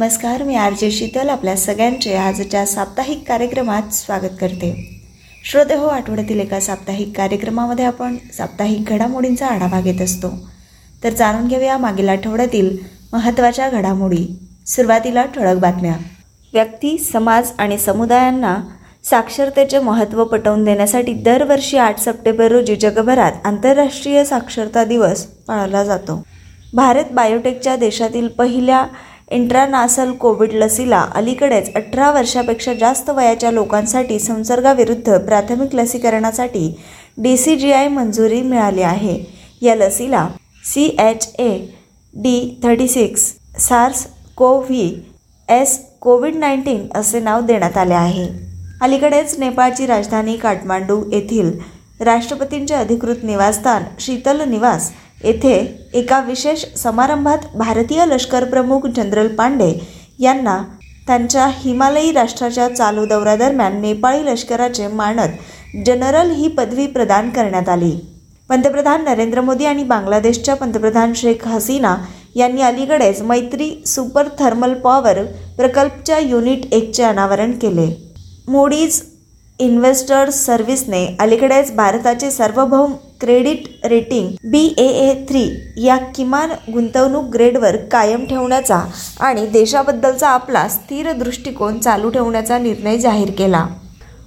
नमस्कार 0.00 0.42
मी 0.42 0.54
R 0.54 0.72
J 0.72 0.90
Sheetal 0.90 1.28
आपल्या 1.28 1.56
सगळ्यांचे 1.56 2.14
आजच्या 2.14 2.66
साप्ताहिक 2.66 3.24
कार्यक्रमात 3.28 3.92
स्वागत 3.92 4.36
करते. 4.40 5.00
श्रोते 5.50 5.74
हो 5.74 5.86
आठवड्यातील 5.86 6.40
एका 6.40 6.60
साप्ताहिक 6.60 7.16
कार्यक्रमामध्ये 7.16 7.84
आपण 7.84 8.16
साप्ताहिक 8.36 8.88
घडामोडींचा 8.88 9.46
आढावा 9.46 9.80
घेत 9.80 10.00
असतो. 10.02 10.30
तर 11.04 11.10
जाणून 11.10 11.48
घेऊया 11.48 11.76
मागील 11.78 12.08
आठवड्यातील 12.08 12.76
महत्त्वाच्या 13.12 13.68
घडामोडी. 13.68 14.26
सुरुवातीला 14.66 15.24
ठळक 15.24 15.58
बातम्या. 15.58 15.94
व्यक्ती 16.52 16.98
समाज 16.98 17.50
आणि 17.58 17.78
समुदायांना 17.78 18.56
साक्षरतेचे 19.04 19.78
महत्त्व 19.78 20.24
पटवून 20.24 20.64
देण्यासाठी 20.64 21.12
दरवर्षी 21.12 21.76
आठ 21.76 21.98
सप्टेंबर 21.98 22.52
रोजी 22.52 22.76
जगभरात 22.76 23.32
आंतरराष्ट्रीय 23.44 24.24
साक्षरता 24.24 24.84
दिवस 24.84 25.26
पाळला 25.26 25.84
जातो. 25.84 26.22
भारत 26.74 27.04
बायोटेकच्या 27.12 27.76
देशातील 27.76 28.28
पहिल्या 28.28 28.86
इंट्रानासल 29.30 30.10
कोविड 30.12 30.52
लसीला 30.52 31.00
अलीकडेच 31.14 31.72
अठरा 31.76 32.10
वर्षापेक्षा 32.12 32.72
जास्त 32.74 33.10
वयाच्या 33.10 33.50
लोकांसाठी 33.50 34.18
संसर्गाविरुद्ध 34.18 35.18
प्राथमिक 35.18 35.74
लसीकरणासाठी 35.74 36.74
डी 37.18 37.36
सी 37.36 37.56
जी 37.56 37.70
आय 37.72 37.88
मंजुरी 37.88 38.40
मिळाली 38.42 38.82
आहे. 38.82 39.18
या 39.62 39.74
लसीला 39.74 40.26
C 40.64 40.84
H 40.98 41.28
A 41.38 41.56
D 42.14 42.58
thirty 42.62 42.88
six 42.88 43.32
SARS 43.58 44.06
co 44.36 44.56
V 44.58 44.94
S 45.48 45.78
Covid 46.00 46.36
nineteen 46.36 46.86
असे 46.94 47.20
नाव 47.20 47.40
देण्यात 47.40 47.76
आले 47.78 47.94
आहे. 47.94 48.26
अलीकडेच 48.82 49.38
नेपाळची 49.38 49.86
राजधानी 49.86 50.36
काठमांडू 50.36 51.02
येथील 51.12 51.52
राष्ट्रपतींचे 52.00 52.74
अधिकृत 52.74 53.24
निवासस्थान 53.24 53.82
शीतल 54.00 54.40
निवास 54.48 54.90
येथे 55.24 55.54
एका 55.94 56.20
विशेष 56.20 56.64
समारंभात 56.76 57.38
भारतीय 57.54 58.04
लष्कर 58.06 58.44
प्रमुख 58.44 58.86
जनरल 58.86 59.28
पांडे 59.28 59.72
यांना 60.18 60.62
त्यांच्या 61.06 61.46
हिमालयी 61.54 62.12
राष्ट्राच्या 62.12 62.68
चालू 62.74 63.04
दौऱ्यादरम्यान 63.06 63.80
नेपाळी 63.80 64.24
लष्कराचे 64.26 64.86
मानद 64.86 65.30
जनरल 65.86 66.30
ही 66.30 66.48
पदवी 66.48 66.86
प्रदान 66.86 67.30
करण्यात 67.30 67.68
आली. 67.68 67.90
पंतप्रधान 68.48 69.04
नरेंद्र 69.04 69.40
मोदी 69.40 69.64
आणि 69.64 69.84
बांगलादेशच्या 69.84 70.54
पंतप्रधान 70.54 71.12
शेख 71.16 71.46
हसीना 71.48 71.96
यांनी 72.36 72.62
अलीकडेच 72.62 73.20
मैत्री 73.22 73.70
सुपर 73.86 74.28
थर्मल 74.38 74.74
पॉवर 74.74 75.22
प्रकल्पच्या 75.56 76.18
युनिट 76.18 76.72
एकचे 76.74 77.02
अनावरण 77.02 77.52
केले. 77.52 77.86
मोडीज 78.48 79.00
इन्व्हेस्टर्स 79.58 80.44
सर्व्हिसने 80.46 81.06
अलीकडेच 81.20 81.74
भारताचे 81.76 82.30
सार्वभौम 82.30 82.92
credit 83.20 83.86
rating 83.86 84.28
B 84.44 84.62
A 84.78 84.86
A 85.00 85.14
three 85.28 85.42
या 85.76 85.96
किमान 86.16 86.50
गुंतवणूक 86.72 87.24
ग्रेडवर 87.24 87.76
कायम 87.92 88.24
ठेवण्याचा 88.26 88.80
आणि 89.20 89.46
देशाबद्दलचा 89.46 90.28
आपला 90.28 90.66
स्थिर 90.68 91.12
दृष्टिकोन 91.12 91.78
चालू 91.78 92.10
ठेवण्याचा 92.10 92.58
निर्णय 92.58 92.98
जाहीर 92.98 93.30
केला. 93.38 93.66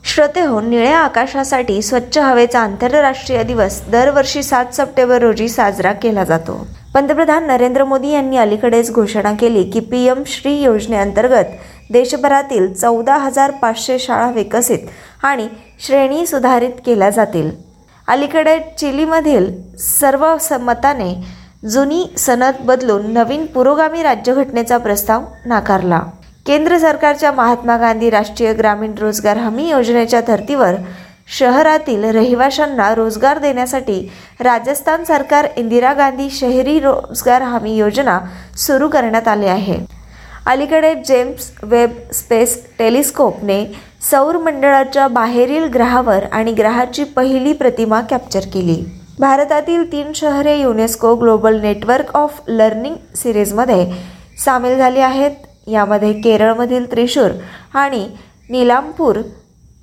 श्रोतेहो 0.06 0.60
निळ्या 0.62 0.98
आकाशासाठी 0.98 1.82
स्वच्छ 1.82 2.18
हवेचा 2.18 2.60
आंतरराष्ट्रीय 2.60 3.44
दिवस 3.44 3.82
दरवर्षी 3.92 4.44
सात 4.44 4.74
सप्टेंबर 4.76 5.22
रोजी 5.22 5.50
साजरा 5.50 5.92
केला 5.94 6.24
जातो. 6.24 6.56
पंतप्रधान 6.94 7.48
नरेंद्र 7.48 7.84
मोदी 7.84 8.12
यांनी 8.12 8.38
अलीकडेच 8.38 8.92
घोषणा 8.92 9.34
केली 9.34 9.64
की 9.64 9.80
पी 9.80 10.04
एम 10.06 10.24
श्री 10.28 10.54
योजनेअंतर्गत 10.62 11.58
देशभरातील 11.92 12.72
चौदा 12.74 13.18
हजार 13.18 13.52
पाचशे 13.62 14.00
शाळा 14.00 14.32
विकसित 14.32 14.80
आणि 15.24 15.48
श्रेणी 15.88 16.26
सुधारित 16.26 16.82
केल्या 16.86 17.10
जातील. 17.10 17.52
अलीकडे 18.08 18.58
चिलीमधील 18.80 19.46
सर्व 19.80 20.26
संमताने 20.42 21.14
जुनी 21.72 22.04
सनद 22.18 22.56
बदलून 22.66 23.12
नवीन 23.14 23.46
पुरोगामी 23.46 24.04
राज्यघटनेचा 24.04 24.78
प्रस्ताव 24.78 25.24
नाकारला. 25.46 26.00
केंद्र 26.46 26.78
सरकारच्या 26.78 27.32
महात्मा 27.32 27.78
गांधी 27.78 28.10
राष्ट्रीय 28.10 28.54
ग्रामीण 28.54 28.94
रोजगार 29.00 29.38
हमी 29.38 29.70
योजनेच्या 29.70 30.22
धर्तीवर 30.28 30.76
शहरातील 31.40 32.04
रहिवाशांना 32.06 32.94
रोजगार 32.96 33.38
देण्यासाठी 33.40 34.00
राजस्थान 34.40 35.04
सरकार 35.04 35.48
इंदिरा 35.58 35.94
गांधी 35.94 36.30
शहरी 36.30 36.80
रोजगार 36.80 37.42
हमी 37.42 37.76
योजना 37.78 38.20
सुरू 38.58 38.88
करण्यात 38.88 39.28
आली 39.28 39.48
आहे. 39.48 39.78
अलीकडे 40.46 40.94
जेम्स 41.08 41.52
वेब 41.64 41.92
स्पेस 42.14 42.56
टेलिस्कोपने 42.80 43.66
सौरमंडळाच्या 44.10 45.08
बाहेरील 45.08 45.68
ग्रहावर 45.74 46.24
आणि 46.32 46.52
ग्रहाची 46.54 47.04
पहिली 47.04 47.54
प्रतिमा 47.54 48.00
कॅप्चर 48.10 48.46
केली. 48.54 48.76
भारतातील 49.20 49.92
तीन 49.92 50.12
शहरे 50.16 50.56
UNESCO 50.60 51.14
global 51.16 51.60
network 51.62 52.16
of 52.16 52.42
learning 52.48 52.96
सिरीजमध्ये 53.16 53.86
सामील 54.46 54.78
झाली 54.78 55.00
आहेत. 55.00 55.32
यामध्ये 55.68 56.12
केरळमधील 56.22 56.92
त्रिशूर 56.92 57.32
आणि 57.74 58.06
नीलामपूर 58.50 59.20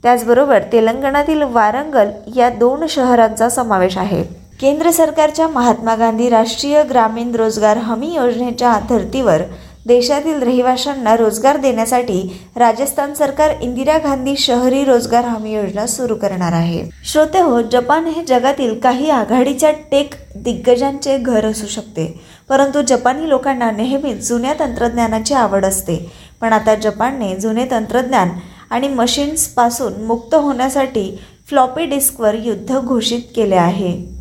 त्याचबरोबर 0.03 0.62
तेलंगणातील 0.72 1.43
वारंगल 1.43 2.10
या 2.37 2.49
दोन 2.50 2.87
शहरांचा 2.88 3.49
समावेश 3.49 3.97
आहे. 3.99 4.22
केंद्र 4.60 4.91
सरकारच्या 4.91 5.49
महात्मा 5.49 5.94
गांधी 5.97 6.28
राष्ट्रीय 6.31 6.82
ग्रामीण 6.91 7.34
रोजगार 7.34 7.76
हमी 7.76 8.15
योजनेच्या 8.15 8.78
धर्तीवर 8.88 9.43
देशातील 9.86 10.42
रहिवाशांना 10.42 11.16
रोजगार 11.16 11.56
देण्यासाठी 11.56 12.41
राजस्थान 12.56 13.14
सरकार 13.14 13.50
इंदिरा 13.60 13.98
गांधी 13.98 14.36
शहरी 14.36 14.84
रोजगार 14.84 15.24
हमी 15.24 15.54
योजना 15.54 15.86
सुरू 15.86 16.14
करणार 16.14 16.52
आहे. 16.52 16.88
श्रोते 17.04 17.41
हो 17.41 17.62
जपान 17.62 18.04
हे 18.04 18.24
जगातील 18.24 18.80
काही 18.80 19.10
आघाडीच्या 19.10 19.70
टेक 19.70 20.14
दिग्गजांचे 20.36 21.19
घर 21.19 21.44
असू 21.44 21.66
शकते. 21.66 22.20
परंतु 22.48 22.82
जपानी 22.82 23.28
लोकांना 23.28 23.70
नेहमीच 23.70 24.28
जुन्या 24.28 24.54
तंत्रज्ञानाची 24.58 25.34
आवड 25.34 25.64
असते. 25.64 26.12
पण 26.40 26.52
आता 26.52 26.74
जपानने 26.74 27.36
जुने 27.36 27.64
तंत्रज्ञान 27.70 28.28
आणि 28.70 28.88
मशीन्सपासून 28.88 30.04
मुक्त 30.04 30.34
होण्यासाठी 30.34 31.19
फ्लॉपी 31.48 31.86
डिस्कवर 31.86 32.34
युद्ध 32.34 32.78
घोषित 32.78 33.20
केले 33.36 33.56
आहे. 33.56 34.20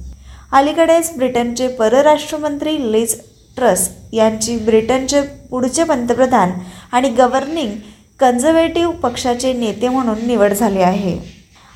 अलीकडेच 0.52 1.18
ब्रिटनचे 1.18 1.68
परराष्ट्रमंत्री 1.68 2.92
लिज 2.92 3.19
ट्रस 3.59 3.88
यांची 4.14 4.58
ब्रिटनचे 4.58 5.22
पुढचे 5.50 5.84
पंतप्रधान 5.84 6.52
आणि 6.92 7.09
गव्हर्निंग 7.09 7.72
कन्झर्वेटिव्ह 8.20 8.94
पक्षाचे 8.94 9.53
नेते 9.53 9.88
म्हणून 9.88 10.25
निवड 10.28 10.53
झाली 10.53 10.81
आहे. 10.81 11.18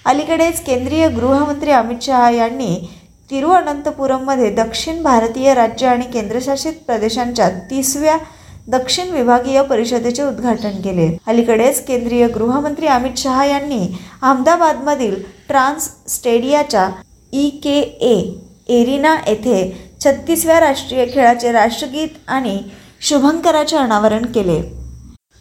अलीकडेच 0.05 0.59
केंद्रीय 0.63 1.07
गृहमंत्री 1.09 1.71
अमित 1.71 2.01
शहा 2.01 2.29
यांनी 2.29 2.75
तिरुअनंतपुरममध्ये 3.31 4.49
दक्षिण 4.55 5.01
भारतीय 5.03 5.53
राज्य 5.53 5.87
आणि 5.87 6.05
केंद्रशासित 6.13 6.73
प्रदेशांच्या 6.87 7.49
तिसव्या 7.69 8.17
दक्षिण 8.67 9.09
विभागीय 9.09 9.61
परिषदेचे 9.61 10.23
उद्घाटन 10.23 10.81
केले. 10.81 11.09
अलीकडेच 11.27 11.83
केंद्रीय 11.85 12.27
गृहमंत्री 12.27 12.87
अमित 12.87 13.17
शहा 13.17 13.45
यांनी 13.45 13.87
अहमदाबादमधील 14.21 15.15
ट्रान्स 15.47 15.89
स्टेडियाच्या 16.07 16.89
ई 17.33 17.49
के 17.63 17.79
ए 17.79 18.15
एरिना 18.73 19.15
येथे 19.27 19.61
छत्तीसव्या 20.03 20.59
राष्ट्रीय 20.59 21.05
खेळाचे 21.13 21.51
राष्ट्रगीत 21.51 22.09
आणि 22.27 22.57
शुभंकराचे 23.01 23.77
अनावरण 23.77 24.25
केले. 24.25 24.61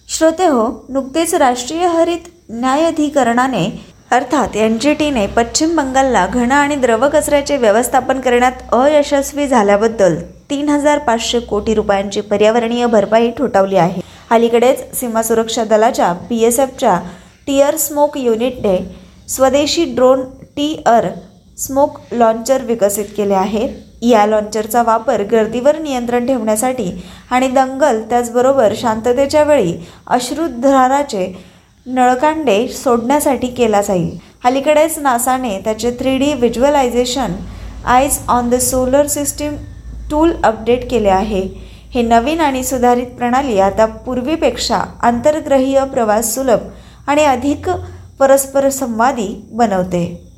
श्रोते 0.08 0.46
हो 0.46 0.68
नुकतेच 0.88 1.34
राष्ट्रीय 1.34 1.86
हरित 1.86 2.28
न्यायाधिकरणाने 2.50 3.66
अर्थात 4.10 4.56
एन 4.56 4.76
जी 4.78 4.92
टीने 4.94 5.26
पश्चिम 5.26 5.74
बंगालला 5.76 6.26
घन 6.26 6.52
आणि 6.52 6.76
द्रव 6.76 7.08
कचऱ्याचे 7.08 7.56
व्यवस्थापन 7.56 8.20
करण्यात 8.20 8.74
अयशस्वी 8.74 9.46
झाल्याबद्दल 9.48 10.16
तीन 10.50 10.68
हजार 10.68 10.98
पाचशे 10.98 11.40
कोटी 11.40 11.74
रुपयांची 11.74 12.20
पर्यावरणीय 12.20 12.86
भरपाई 12.86 13.30
ठोठावली 13.30 13.76
आहे. 13.76 14.00
अलीकडेच 14.30 14.84
सीमा 15.00 15.22
सुरक्षा 15.22 15.64
दलाच्या 15.64 16.12
बी 16.28 16.42
एस 16.44 16.58
एफच्या 16.60 16.98
टीअर 17.46 17.76
स्मोक 17.76 18.18
युनिटने 18.18 18.78
स्वदेशी 19.28 19.84
ड्रोन 19.94 20.22
टीअर 20.56 21.08
स्मोक 21.58 21.98
लॉन्चर 22.12 22.62
विकसित 22.64 23.04
केले 23.16 23.34
आहे 23.34 23.66
या 24.02 24.24
लॉन्चरचा 24.26 24.82
वापर 24.82 25.22
गर्दीवर 25.22 25.78
नियंत्रण 25.78 26.26
ठेवण्यासाठी 26.26 26.90
आणि 27.30 27.48
दंगल 27.48 28.00
त्याचबरोबर 28.10 28.72
शांततेच्या 28.76 29.42
वेळी 29.44 29.74
अश्रुधाराचे 30.06 31.26
नळकांडे 31.86 32.66
सोडण्यासाठी 32.68 33.46
केला 33.46 33.80
जाईल. 33.82 34.16
अलीकडेच 34.44 34.98
नासाने 34.98 35.58
त्याचे 35.64 35.90
three 36.00 36.16
D 36.18 36.32
visualisation 36.34 37.32
eyes 37.86 38.18
on 38.28 38.48
the 38.50 38.54
solar 38.54 39.06
system 39.06 39.56
tool 40.10 40.32
update 40.44 40.90
केले 40.90 41.08
आहे. 41.08 41.40
हे 41.94 42.02
नवीन 42.02 42.40
आणि 42.40 42.62
सुधारित 42.64 43.06
प्रणाली 43.18 43.58
आता 43.60 43.86
पूर्वीपेक्षा 44.06 44.82
आंतरग्रहीय 45.02 45.84
प्रवास 45.84 46.34
सुलभ 46.34 46.68
आणि 47.06 47.24
अधिक 47.24 47.68
परस्पर 48.18 48.68
संवादी 48.68 49.34
बनवते. 49.52 50.31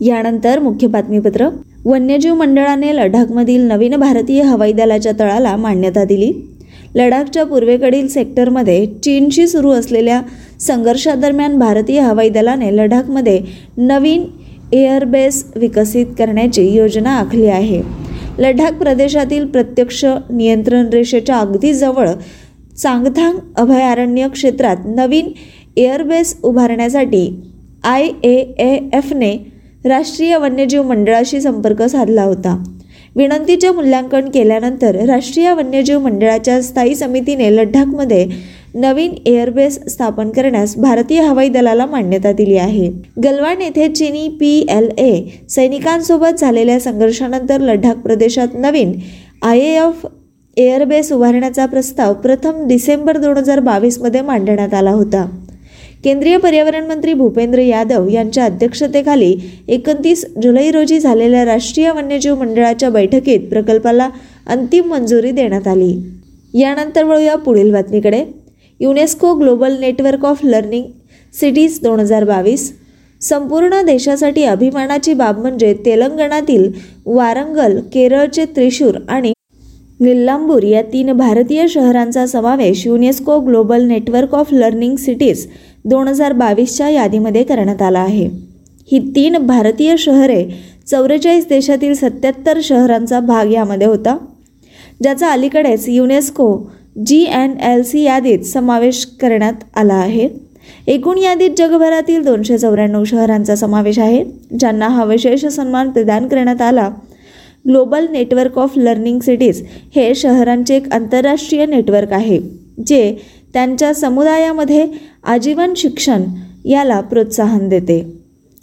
यानंतर 0.00 0.58
मुख्य 0.58 0.86
बातमीपत्र. 0.86 1.48
वन्यजीव 1.84 2.34
मंडळाने 2.34 2.94
लडाखमधील 2.96 3.66
नवीन 3.68 3.96
भारतीय 3.96 4.42
हवाई 4.42 4.72
दलाच्या 4.72 5.12
तळाला 5.18 5.56
मान्यता 5.56 6.04
दिली. 6.04 6.32
लडाखच्या 6.94 7.44
पूर्वेकडील 7.46 8.06
सेक्टरमध्ये 8.08 8.84
चीनशी 9.04 9.46
सुरू 9.46 9.70
असलेल्या 9.70 10.20
संघर्षादरम्यान 10.60 11.58
भारतीय 11.58 12.00
हवाई 12.00 12.28
दलाने 12.28 12.76
लडाखमध्ये 12.76 13.40
नवीन 13.76 14.24
एअरबेस 14.72 15.44
विकसित 15.56 16.06
करण्याची 16.18 16.66
योजना 16.76 17.10
आखली 17.10 17.46
आहे. 17.46 17.80
लडाख 18.38 18.72
प्रदेशातील 18.72 19.46
प्रत्यक्ष 19.46 20.04
नियंत्रण 20.30 20.88
रेषेच्या 20.92 21.36
अगदी 21.36 21.72
जवळ 21.74 22.08
चांगथांग 22.76 23.38
अभयारण्य 23.56 24.28
क्षेत्रात 24.28 24.76
नवीन 24.86 25.28
एअरबेस 25.76 26.34
उभारण्यासाठी 26.42 27.28
आय 27.84 28.08
ए 28.24 28.36
एफने 28.92 29.36
राष्ट्रीय 29.84 30.36
वन्यजीव 30.36 30.82
मंडळाशी 30.82 31.40
संपर्क 31.40 31.82
साधला 31.82 32.22
होता. 32.22 32.56
विनंतीचे 33.16 33.70
मूल्यांकन 33.70 34.28
केल्यानंतर 34.30 34.96
राष्ट्रीय 35.06 35.52
वन्यजीव 35.52 35.98
मंडळाच्या 35.98 36.60
स्थायी 36.62 36.94
समितीने 36.94 37.54
लडाखमध्ये 37.56 38.26
नवीन 38.74 39.14
एअरबेस 39.26 39.78
स्थापन 39.88 40.30
करण्यास 40.30 40.76
भारतीय 40.76 41.20
हवाई 41.22 41.48
दलाला 41.48 41.86
मान्यता 41.86 42.32
दिली 42.32 42.56
आहे. 42.56 42.88
गलवान 43.24 43.62
येथे 43.62 43.88
चीनी 43.88 44.28
पी 44.40 44.58
एल 44.68 44.88
ए 44.98 45.22
सैनिकांसोबत 45.50 46.38
झालेल्या 46.38 46.78
संघर्षानंतर 46.80 47.60
लडाख 47.60 48.02
प्रदेशात 48.02 48.54
नवीन 48.54 48.92
आय 49.42 49.60
एफ 49.60 50.06
एअरबेस 50.56 51.12
उभारण्याचा 51.12 51.66
प्रस्ताव 51.66 52.14
प्रथम 52.14 52.66
डिसेंबर 52.68 53.16
दोन 53.16 53.36
हजार 53.36 53.60
बावीसमध्ये 53.60 54.20
मांडण्यात 54.20 54.74
आला 54.74 54.90
होता. 54.90 55.26
केंद्रीय 56.04 56.36
पर्यावरण 56.36 56.86
मंत्री 56.86 57.12
भूपेंद्र 57.12 57.58
यादव 57.58 58.08
यांच्या 58.08 58.44
अध्यक्षतेखाली 58.44 59.34
एकोणतीस 59.68 60.24
जुलै 60.42 60.70
रोजी 60.70 60.98
झालेल्या 61.00 61.44
राष्ट्रीय 61.44 61.90
वन्यजीव 61.90 62.34
मंडळाच्या 62.34 62.90
बैठकीत 62.90 63.48
प्रकल्पाला 63.50 64.08
अंतिम 64.46 64.88
मंजुरी 64.88 65.30
देण्यात 65.30 65.66
आली. 65.68 65.94
यानंतर 66.54 67.04
वळूया 67.04 67.36
पुढील 67.36 67.72
बातमीकडे. 67.72 68.24
UNESCO 68.80 69.34
global 69.34 69.78
network 69.80 70.24
of 70.24 70.44
learning 70.44 70.84
cities 71.34 71.78
दोन 71.82 72.00
हजार 72.00 72.24
बावीस. 72.24 72.72
संपूर्ण 73.22 73.82
देशासाठी 73.86 74.44
अभिमानाची 74.44 75.14
बाब 75.14 75.38
म्हणजे 75.38 75.72
तेलंगणातील 75.86 76.70
वारंगल 77.06 77.78
केरळचे 77.94 78.44
त्रिशूर 78.56 78.98
आणि 79.08 79.32
निल्लांबूर 80.00 80.62
या 80.62 80.82
तीन 80.82 81.12
भारतीय 81.12 81.66
शहरांचा 81.68 82.26
समावेश 82.26 82.86
UNESCO 82.86 83.38
global 83.40 83.86
network 83.86 84.34
of 84.34 84.52
learning 84.52 84.96
cities 84.96 85.46
दोन 85.84 86.08
हजार 86.08 86.32
बावीसच्या 86.32 86.88
यादीमध्ये 86.88 87.42
करण्यात 87.44 87.82
आला 87.82 87.98
आहे. 87.98 88.26
ही 88.92 88.98
तीन 89.14 89.36
भारतीय 89.46 89.94
शहरे 89.98 90.44
चौवेचाळीस 90.86 91.46
देशातील 91.48 91.94
सत्याहत्तर 91.94 92.58
शहरांचा 92.62 93.20
भाग 93.20 93.50
यामध्ये 93.52 93.86
होता 93.86 94.16
ज्याचा 95.02 95.30
अलीकडेच 95.32 95.88
UNESCO 95.88 96.56
G 97.06 97.22
N 97.34 97.58
L 97.62 97.82
C 97.82 98.02
यादीत 98.02 98.44
समावेश 98.44 99.04
करण्यात 99.20 99.64
आला 99.76 99.94
आहे. 99.94 100.28
एकूण 100.86 101.18
यादीत 101.18 101.50
जगभरातील 101.58 102.22
दोनशे 102.24 102.58
चौऱ्याण्णव 102.58 103.04
शहरांचा 103.04 103.54
समावेश 103.56 103.98
आहे 103.98 104.24
ज्यांना 104.58 104.88
हा 104.88 105.04
विशेष 105.04 105.44
सन्मान 105.46 105.90
प्रदान 105.90 106.28
करण्यात 106.28 106.62
आला. 106.62 106.88
Global 107.66 108.06
network 108.10 108.58
of 108.58 108.76
learning 108.76 109.18
cities 109.20 109.62
हे 109.94 110.14
शहरांचे 110.14 110.76
एक 110.76 110.92
आंतरराष्ट्रीय 110.92 111.66
नेटवर्क 111.66 112.12
आहे 112.12 112.38
जे 112.86 113.16
त्यांच्या 113.54 113.92
समुदायामध्ये 113.94 114.84
आजीवन 115.24 115.72
शिक्षण 115.76 116.22
याला 116.64 117.00
प्रोत्साहन 117.00 117.68
देते. 117.68 118.00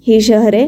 ही 0.07 0.21
शहरे 0.21 0.67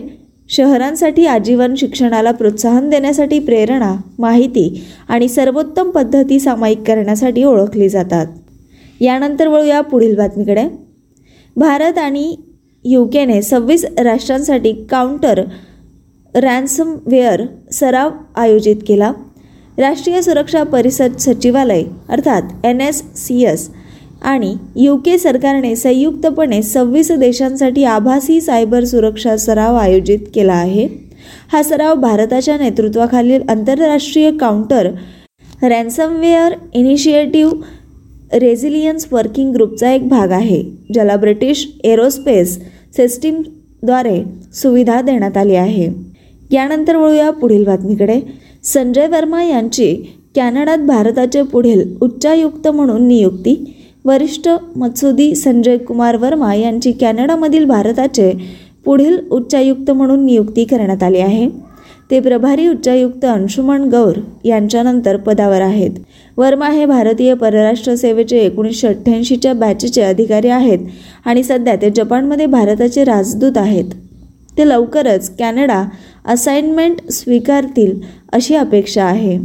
शहरांसाठी 0.50 1.26
आजीवन 1.26 1.76
शिक्षणाला 1.76 2.32
प्रोत्साहन 2.32 2.90
देण्यासाठी 2.90 3.40
प्रेरणा 3.40 3.94
माहिती 4.20 4.84
आणि 5.10 5.28
सर्वोत्तम 5.28 5.90
पद्धती 5.90 6.40
सामायिक 6.40 6.82
करण्यासाठी 6.88 7.44
ओळखली 7.44 7.90
जातात. 7.90 8.28
यानंतर 9.02 9.48
वळूया 9.48 9.82
पुढील 9.82 10.16
बातमीकडे. 10.16 10.68
भारत 11.56 11.98
आणि 11.98 12.36
केने 13.14 13.42
सव्वीस 13.42 13.86
राष्ट्रांसाठी 14.00 14.72
काउंटर 14.90 15.42
रॅन्समवेअर 16.36 17.42
सराव 17.72 18.10
आयोजित 18.36 18.76
केला. 18.88 19.12
राष्ट्रीय 19.78 20.22
सुरक्षा 20.22 20.64
परिषद 20.64 21.18
सचिवालय 21.20 21.84
अर्थात 22.10 22.66
एन 22.66 22.82
एस 22.82 23.04
सी 23.16 23.44
एस 23.44 23.70
आणि 24.28 24.54
यू 24.76 24.96
के 24.98 25.18
सरकारने 25.18 25.76
संयुक्तपणे 25.76 26.62
सव्वीस 26.62 27.12
देशांसाठी 27.12 27.84
आभासी 27.84 28.40
सायबर 28.42 28.84
सुरक्षा 28.84 29.36
सराव 29.38 29.76
आयोजित 29.76 30.20
केला 30.34 30.54
आहे. 30.54 30.88
हा 31.52 31.62
सराव 31.64 31.94
भारताच्या 31.96 32.58
नेतृत्वाखालील 32.58 33.42
आंतरराष्ट्रीय 33.50 34.32
counter 34.32 34.90
ransomware 35.62 36.54
initiative 36.74 38.38
resilience 38.40 39.08
working 39.12 39.54
ग्रुपचा 39.54 39.92
एक 39.92 40.08
भाग 40.10 40.32
आहे 40.32 40.62
ज्याला 40.94 41.16
ब्रिटिश 41.16 41.66
एरोस्पेस 41.84 42.58
सिस्टीमद्वारे 42.98 44.22
सुविधा 44.54 45.00
देण्यात 45.02 45.38
आली 45.38 45.56
आहे. 45.56 45.88
यानंतर 46.52 46.96
वळूया 46.96 47.30
पुढील 47.32 47.64
बातमीकडे. 47.66 48.20
संजय 48.64 49.08
वर्मा 49.08 49.44
यांची 49.44 49.94
कॅनडात 50.36 50.78
भारताचे 50.78 51.42
पुढील 51.42 51.84
उच्चायुक्त 52.02 52.68
म्हणून 52.68 53.08
नियुक्ती 53.08 53.56
वरिष्ठ 54.08 54.48
मत्सुदी 54.76 55.34
संजय 55.36 55.78
कुमार 55.78 56.16
वर्मा 56.16 56.54
यांची 56.56 56.92
कॅनडामधील 56.92 57.66
भारताचे 57.66 58.32
पुढील 58.86 59.18
उच्चायुक्त 59.32 59.90
म्हणून 59.92 60.26
नियुक्ती 60.26 60.64
करण्यात 60.64 61.04
आली 61.04 61.20
आहे. 61.20 61.48
ते 62.12 62.20
प्रभारी 62.20 62.68
उच्चायुक्त 62.68 63.26
अंशुमन 63.26 63.90
गौर 63.90 64.20
यांच्यानंतर 64.46 65.18
पदावर 65.18 65.62
आहेत. 65.62 65.92
वर्मा 66.38 66.70
हे 66.70 66.86
भारतीय 66.86 67.34
परराष्ट्र 67.34 67.96
सेवेचे 67.96 68.40
एकोणीसशे 68.40 68.88
अठ्ठ्याऐंशीच्या 68.88 69.54
बॅचचे 69.54 70.02
अधिकारी 70.02 70.50
आहेत 70.50 70.88
आणि 71.26 71.44
सध्या 71.44 71.76
ते 71.76 71.90
जपानमध्ये 71.90 72.46
भारताचे 72.46 73.04
राजदूत 73.04 73.58
आहेत. 73.58 73.92
ते 74.58 74.70
लवकरच 74.70 75.30
कॅनडा 75.40 75.84
असाइनमेंट 76.26 77.08
स्वीकारतील 77.12 78.00
अशी 78.34 78.56
अपेक्षा 78.56 79.04
आहे. 79.04 79.38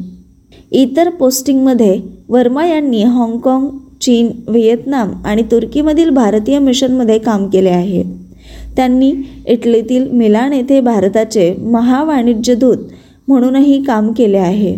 इतर 0.73 1.09
पोस्टिंगमध्ये 1.09 2.01
वर्मा 2.29 2.67
यांनी 2.67 3.03
हाँगकाँग 3.03 3.69
चीन 4.03 4.31
व्हिएतनाम 4.49 5.13
आणि 5.25 5.43
तुर्कीमधील 5.43 6.11
भारतीय 6.11 6.59
मिशनमध्ये 6.59 7.19
काम 7.19 7.49
केले 7.49 7.71
आहे. 7.71 8.03
त्यांनी 8.77 9.13
इटलीतील 9.47 10.09
मिलान 10.11 10.53
येथे 10.53 10.81
भारताचे 10.81 11.55
महावाणिज्य 11.61 12.55
दूत 12.55 12.77
म्हणूनही 13.29 13.83
काम 13.83 14.13
केले 14.13 14.39
आहे. 14.39 14.75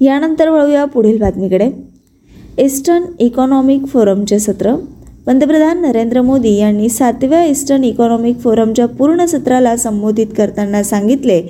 यानंतर 0.00 0.48
वळूया 0.48 0.84
पुढील 0.84 1.18
बातमीकडे. 1.18 1.70
ईस्टर्न 2.58 3.04
इकॉनॉमिक 3.18 3.84
फोरमचे 3.84 4.38
सत्र. 4.38 4.74
पंतप्रधान 5.26 5.80
नरेंद्र 5.82 6.22
मोदी 6.22 6.54
यांनी 6.56 6.88
सातव्या 6.88 7.44
ईस्टर्न 7.44 7.84
इकॉनॉमिक 7.84 8.38
फोरमच्या 8.38 8.86
पूर्ण 8.88 9.24
सत्राला 9.24 9.76
संबोधित 9.76 10.26
करताना 10.36 10.82
सांगितले 10.82 11.40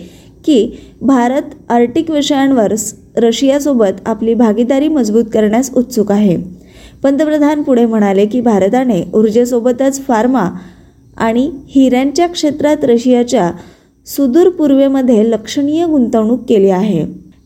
की 0.44 0.76
भारत 1.00 1.54
आर्टिक 1.68 2.10
विषयांवर 2.10 2.74
रशियासोबत 3.16 4.00
आपली 4.06 4.34
भागीदारी 4.34 4.88
मजबूत 4.88 5.24
करण्यास 5.32 5.70
उत्सुक 5.76 6.12
आहे. 6.12 6.36
पंतप्रधान 7.02 7.62
पुढे 7.62 7.86
म्हणाले 7.86 8.26
की 8.26 8.40
भारताने 8.40 9.02
ऊर्जेसोबतच 9.14 10.04
फार्मा 10.06 10.48
आणि 11.16 11.50
हिऱ्यांच्या 11.68 12.26
क्षेत्रात 12.26 12.84
रशियाच्या 12.84 13.50
सुदूर 14.06 14.48
पूर्वेमध्ये 14.48 15.30
लक्षणीय 15.30 15.86
गुंतवणूक 15.86 16.40
केली 16.48 16.70
आहे. 16.70 17.04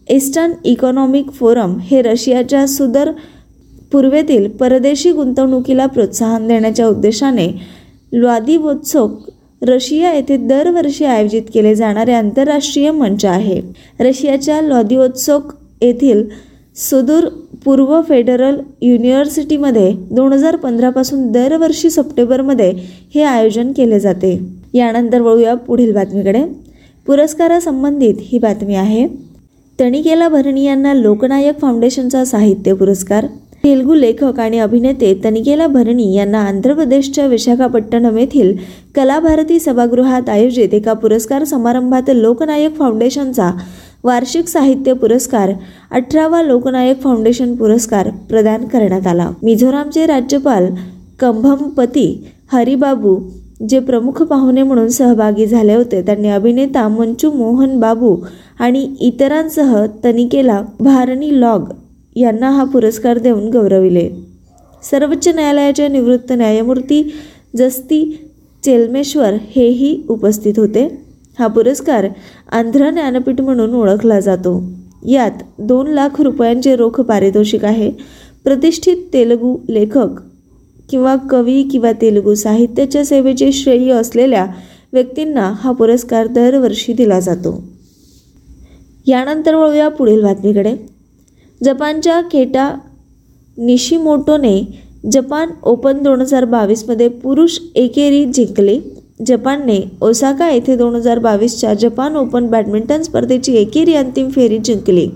ईस्टर्न 0.09 0.53
इकॉनॉमिक 0.65 1.31
फोरम 1.31 1.77
हे 1.79 2.03
रशियाच्या 2.03 2.67
सुदर 2.67 3.11
पूर्वेतील 3.93 4.49
परदेशी 4.51 5.13
गुंतवणुकीला 5.13 5.87
प्रोत्साहन 5.87 6.49
देण्याच्या 6.49 6.87
उद्देशाने 6.87 7.47
व्लादिवोत्सोक 8.13 9.11
रशिया 9.63 10.13
येथे 10.13 10.37
दरवर्षी 10.37 11.05
आयोजित 11.05 11.43
केले 11.55 11.75
जाणारे 11.75 12.13
आंतरराष्ट्रीय 12.13 12.91
मंच 12.91 13.25
आहे. 13.25 13.61
रशियाच्या 14.01 14.61
लॉदिओत्सोक 14.61 15.53
येथील 15.81 16.25
सुदूर 16.77 17.25
पूर्व 17.65 18.01
फेडरल 18.09 18.57
युनिव्हर्सिटीमध्ये 18.83 19.93
दोन 20.11 20.33
हजार 20.33 20.57
पंधरापासून 20.57 21.31
दरवर्षी 21.33 21.91
सप्टेंबरमध्ये 21.91 22.71
हे 23.15 23.23
आयोजन 23.23 23.73
केले 23.73 23.99
जाते. 24.01 24.39
यानंतर 24.75 25.21
वळूया 25.21 25.55
पुढील 25.57 25.93
बातमीकडे. 25.95 26.43
पुरस्कारासंबंधित 27.07 28.15
ही 28.21 28.39
बातमी 28.39 28.75
आहे. 28.75 29.07
तणिकेला 29.79 30.29
भरणी 30.29 30.65
यांना 30.65 30.95
लोकनायक 30.95 31.61
फाउंडेशनचा 31.61 32.25
साहित्य 32.25 32.75
पुरस्कार. 32.75 33.27
तेलगू 33.65 33.95
लेखक 33.95 34.39
आणि 34.41 34.59
अभिनेते 34.59 35.13
तनिकेला 35.25 35.67
भरणी 35.67 36.13
यांना 36.15 36.39
आंध्र 36.39 36.75
प्रदेशच्या 36.75 37.27
विशाखापट्टणम 37.27 38.17
येथील 38.19 38.55
कलाभारती 38.95 39.59
सभागृहात 39.61 40.29
आयोजित 40.29 40.75
एका 40.75 40.93
पुरस्कार 40.93 41.45
समारंभात 41.45 42.11
लोकनायक 42.11 42.77
फाउंडेशनचा 42.79 43.51
वार्षिक 44.05 44.49
साहित्य 44.49 44.93
पुरस्कार 44.93 45.53
अठरावा 45.91 46.43
लोकनायक 46.43 47.01
फाउंडेशन 47.01 47.55
पुरस्कार 47.57 48.09
प्रदान 48.29 48.65
करण्यात 48.65 49.07
आला. 49.07 49.31
मिझोरामचे 49.43 50.07
राज्यपाल 50.07 50.67
कंभमपती 51.21 52.25
हरिबाबू 52.53 53.17
जे 53.69 53.79
प्रमुख 53.79 54.23
पाहुणे 54.23 54.63
म्हणून 54.63 54.89
सहभागी 54.89 55.47
झाले 55.47 55.75
होते 55.75 56.01
त्यांनी 56.03 56.29
अभिनेता 56.29 56.87
मंचू 56.89 57.31
मोहन 57.33 57.79
बाबू 57.81 58.17
आणि 58.59 58.89
इतरांसह 59.01 59.85
तनिकेला 60.05 60.63
भारणी 60.81 61.41
लॉग 61.41 61.69
यांना 62.17 62.51
हा 62.51 62.65
पुरस्कार 62.65 63.19
देऊन 63.19 63.51
गौरविले. 63.51 64.09
सर्वोच्च 64.91 65.29
न्यायालयाच्या 65.29 65.89
निवृत्त 65.89 66.33
न्यायमूर्ती 66.33 67.03
जस्ती 67.57 68.31
चेलमेश्वर 68.65 69.35
हेही 69.51 70.03
उपस्थित 70.09 70.59
होते. 70.59 71.10
हा 71.41 71.47
पुरस्कार 71.47 72.07
आंध्र 72.53 72.91
ज्ञानपीठ 72.91 73.41
म्हणून 73.41 73.75
ओळखला 73.75 74.21
जातो. 74.21 74.63
यात 75.09 75.43
दोन 75.59 75.87
लाख 75.87 76.21
रुपयांचे 76.21 76.77
रोख 76.77 77.01
पारितोषिक 77.01 77.65
आहे. 77.65 77.91
प्रतिष्ठित 78.45 78.97
तेलुगू 79.13 79.57
लेखक 79.69 80.21
किंवा 80.91 81.17
कवी 81.31 81.63
किंवा 81.63 81.93
तेलुगू 81.93 82.35
साहित्याच्या 82.35 83.05
सेवेचे 83.05 83.53
श्रेय 83.53 83.91
असलेल्या 83.91 84.47
व्यक्तींना 84.93 85.53
हा 85.57 85.73
पुरस्कार 85.73 86.27
दरवर्षी 86.27 86.93
दिला 86.93 87.21
जातो. 87.21 87.63
यानंतर 89.07 89.55
वळूया 89.55 89.89
पुढील 89.89 90.23
बातमीकडे. 90.23 90.75
जपानच्या 91.65 92.21
केटा 92.21 92.75
निशिमोटोने 93.59 94.85
जपान 95.13 95.49
ओपन 95.63 96.03
दोन 96.03 96.21
हजार 96.21 96.45
बावीसमध्ये 96.45 97.09
पुरुष 97.09 97.59
एकेरी 97.75 98.25
जिंकले. 98.25 99.00
जपानने 99.27 99.81
ओसाका 100.01 100.49
येथे 100.51 100.77
दोन 100.77 100.95
हजार 100.95 101.19
बावीसच्या 101.19 101.75
जपान 101.75 102.17
ओपन 102.17 102.47
बॅडमिंटन 102.47 103.03
स्पर्धेची 103.03 103.57
एकेरी 103.57 103.95
अंतिम 103.95 104.29
फेरी 104.29 104.59
जिंकली. 104.59 105.07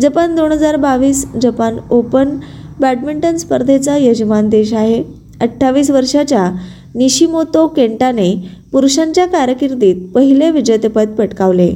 जपान 0.00 0.34
दोन 0.34 0.52
हजार 0.52 0.76
बावीस 0.76 1.24
जपान 1.42 1.76
ओपन 1.90 2.36
बॅडमिंटन 2.80 3.36
स्पर्धेचा 3.36 3.96
यजमान 3.96 4.48
देश 4.48 4.72
आहे. 4.72 5.02
अठ्ठावीस 5.40 5.90
वर्षाच्या 5.90 6.50
निशिमोतो 6.94 7.66
केंटाने 7.66 8.34
पुरुषांच्या 8.72 9.26
कारकिर्दीत 9.26 10.08
पहिले 10.14 10.50
विजेतेपद 10.50 11.14
पटकावले. 11.18 11.70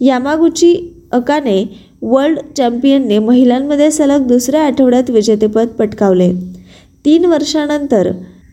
यामागुची 0.00 0.74
अकाने 1.12 1.64
वर्ल्ड 2.02 2.38
चॅम्पियनने 2.56 3.18
महिलांमध्ये 3.18 3.90
सलग 3.90 4.26
दुसऱ्या 4.26 4.62
आठवड्यात 4.62 5.10
विजेतेपद 5.10 5.68
पटकावले. 5.78 6.32
तीन 7.04 7.24
वर्षानंतर 7.24 8.10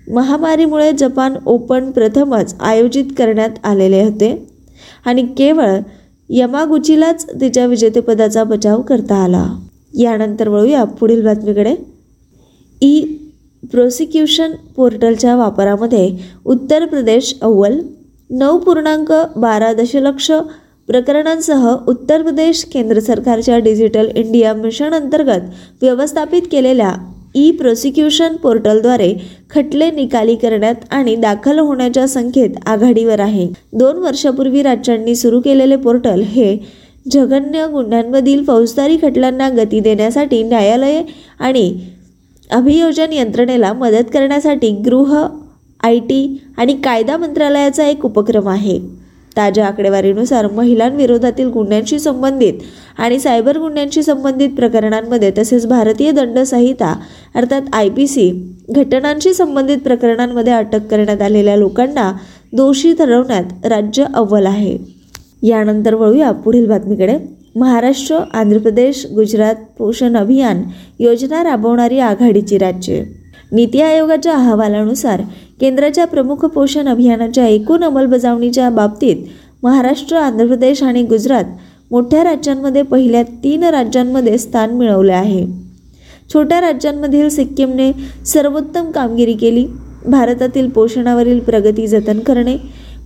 महामारीमुळे 0.09 0.91
जपान 0.91 1.35
ओपन 1.45 1.89
प्रथमच 1.91 2.55
आयोजित 2.59 3.05
करण्यात 3.17 3.65
आलेले 3.65 4.01
होते 4.03 4.35
आणि 5.05 5.25
केवळ 5.37 5.77
यमागुचीलाच 6.29 7.25
तिच्या 7.41 7.65
विजेतेपदाचा 7.65 8.43
बचाव 8.43 8.81
करता 8.81 9.15
आला. 9.15 9.45
यानंतर 9.93 10.47
वळूया 10.47 10.83
पुढील 10.83 11.23
बातमीकडे. 11.25 11.75
ई 12.81 13.01
प्रोसिक्युशन 13.63 14.51
पोर्टलच्या 14.75 15.35
वापरामध्ये 15.35 16.09
उत्तर 16.45 16.85
प्रदेश 16.85 17.33
अव्वल 17.41 17.79
नऊ 18.29 18.57
पूर्णांक 18.57 19.11
बारा 19.37 19.71
दशलक्ष 19.73 20.31
प्रकरणांसह 20.87 21.67
उत्तर 21.87 22.21
प्रदेश 22.21 22.63
केंद्र 22.63 22.99
सरकारच्या 22.99 23.57
डिजिटल 23.57 24.09
इंडिया 24.15 24.53
मिशन 24.53 24.93
अंतर्गत 24.93 25.49
व्यवस्थापित 25.81 26.41
केलेल्या 26.51 26.93
ई 27.35 27.51
प्रोसिक्युशन 27.51 28.35
पोर्टलद्वारे 28.35 29.13
खटले 29.49 29.89
निकाली 29.91 30.35
करण्यात 30.35 30.75
आणि 30.91 31.15
दाखल 31.15 31.59
होण्याच्या 31.59 32.07
संख्येत 32.07 32.49
आघाडीवर 32.65 33.19
आहे. 33.19 33.47
दोन 33.73 33.97
वर्षापूर्वी 33.97 34.63
राज्यांनी 34.63 35.15
सुरू 35.15 35.39
केलेले 35.39 35.75
पोर्टल 35.75 36.21
हे 36.21 36.57
जघन्य 37.11 37.67
गुन्ह्यांमधील 37.67 38.43
फौजदारी 38.45 38.97
खटल्यांना 39.01 39.49
गती 39.49 39.79
देण्यासाठी 39.79 40.43
न्यायालये 40.43 41.03
आणि 41.39 41.71
अभियोजन 42.51 43.13
यंत्रणेला 43.13 43.73
मदत 43.73 44.09
करण्यासाठी 44.13 44.69
गृह 44.85 45.15
आय 45.83 45.99
टी 45.99 46.41
आणि 46.57 46.73
कायदा 46.83 47.17
मंत्रालयाचा 47.17 47.87
एक 47.87 48.05
उपक्रम 48.05 48.47
आहे. 48.49 48.79
ताज्या 49.39 49.65
आकडेवारीनुसार 49.65 50.47
महिलांविरोधातील 50.47 51.47
गुन्ह्यांशी 51.47 51.99
संबंधित 51.99 52.53
आणि 52.97 53.19
सायबर 53.19 53.57
गुन्ह्यांशी 53.57 54.03
संबंधित 54.03 54.49
प्रकरणांमध्ये 54.49 55.31
तसेच 55.37 55.67
भारतीय 55.67 56.11
दंड 56.11 56.39
संहिता 56.39 56.93
अर्थात 57.35 57.61
आय 57.73 57.89
पी 57.89 58.07
सी 58.07 58.31
घटनांशी 58.69 59.33
संबंधित 59.33 59.77
प्रकरणांमध्ये 59.77 60.53
अटक 60.53 60.87
करण्यात 60.91 61.21
आलेल्या 61.21 61.55
लोकांना 61.55 62.11
दोषी 62.53 62.93
ठरवण्यात 62.93 63.65
राज्य 63.65 64.05
अव्वल 64.13 64.45
आहे. 64.45 64.77
यानंतर 65.43 65.93
वळूया 65.93 66.31
पुढील 66.31 66.67
बातमीकडे. 66.67 67.17
महाराष्ट्र 67.55 68.17
आंध्र 68.33 68.57
प्रदेश 68.57 69.05
गुजरात 69.15 69.55
पोषण 69.77 70.17
अभियान 70.17 70.61
योजना 70.99 71.43
राबवणारी 71.43 71.99
आघाडीची 71.99 72.57
राज्ये. 72.57 73.18
नीती 73.51 73.81
आयोगाच्या 73.81 74.33
अहवालानुसार 74.33 75.21
केंद्राच्या 75.61 76.05
प्रमुख 76.07 76.45
पोषण 76.45 76.87
अभियानाच्या 76.87 77.47
एकूण 77.47 77.83
अंमलबजावणीच्या 77.83 78.69
बाबतीत 78.69 79.25
महाराष्ट्र 79.63 80.17
आंध्र 80.17 80.45
प्रदेश 80.47 80.83
आणि 80.83 81.03
गुजरात 81.03 81.43
मोठ्या 81.91 82.23
राज्यांमध्ये 82.23 82.81
पहिल्या 82.81 83.23
तीन 83.43 83.63
राज्यांमध्ये 83.63 84.37
स्थान 84.37 84.73
मिळवले 84.73 85.11
आहे. 85.11 85.45
छोट्या 86.33 86.59
राज्यांमधील 86.61 87.29
सिक्कीमने 87.29 87.91
सर्वोत्तम 88.25 88.91
कामगिरी 88.91 89.33
केली. 89.33 89.65
भारतातील 90.05 90.69
पोषणावरील 90.69 91.39
प्रगती 91.39 91.87
जतन 91.87 92.19
करणे 92.19 92.55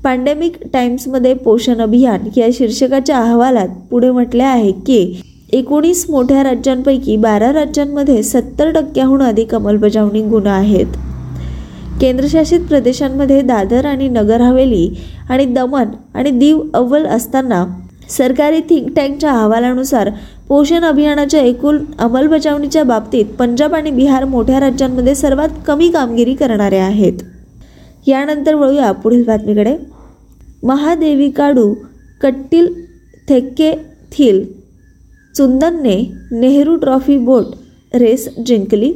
पॅन्डेमिक 0.04 0.58
टाइम्समध्ये 0.74 1.34
पोषण 1.34 1.82
अभियान 1.82 2.28
या 2.38 2.48
शीर्षकाच्या 2.54 3.18
अहवालात 3.18 3.68
पुढे 3.92 4.12
म्हटले 4.12 4.44
आहे 4.44 4.72
की 4.72 5.22
एकोणीस 5.50 6.06
मोठ्या 6.10 6.44
राज्यांपैकी 6.44 7.16
बारा 7.18 7.52
राज्यांमध्ये 7.54 8.22
सत्तर 8.24 8.70
टक्क्याहून 8.72 9.22
अधिक 9.22 9.54
अंमलबजावणी 9.56 10.22
गुन्हे 10.22 10.52
आहेत. 10.52 10.86
केंद्रशासित 12.02 12.60
प्रदेशांमध्ये 12.60 13.42
दादर 13.42 13.86
आणि 13.86 14.08
नगर 14.10 14.42
हवेली 14.42 14.90
आणि 15.30 15.46
दमन 15.46 15.90
आणि 16.14 16.32
दीव 16.32 16.62
अव्वल 16.74 17.06
असताना 17.06 17.66
सरकारी 18.10 18.60
थिंक 18.60 18.88
टँकच्या 18.96 19.32
अहवालानुसार 19.32 20.10
पोषण 20.48 20.84
अभियानाच्या 20.84 21.42
एकूण 21.42 21.78
अंमलबजावणीच्या 22.00 22.84
बाबतीत 22.84 23.26
पंजाब 23.40 23.76
आणि 23.76 23.92
बिहार 23.92 24.26
मोठ्या 24.26 24.60
राज्यांमध्ये 24.60 25.16
सर्वात 25.16 25.50
कमी 25.68 25.90
कामगिरी 25.90 26.34
करणारे 26.34 26.78
आहेत. 26.78 27.14
यानंतर 28.08 28.56
वळूया 28.56 28.92
पुढील 28.92 29.24
बातमीकडे. 29.24 29.76
महादेवी 30.64 31.30
काडू 31.30 31.74
कट्टील 32.22 32.68
थेक्के 33.30 33.72
थिल 34.12 34.46
चुंदनने 35.36 35.96
नेहरू 36.32 36.76
ट्रॉफी 36.76 37.18
बोट 37.18 37.44
रेस 37.94 38.28
जिंकली. 38.46 38.92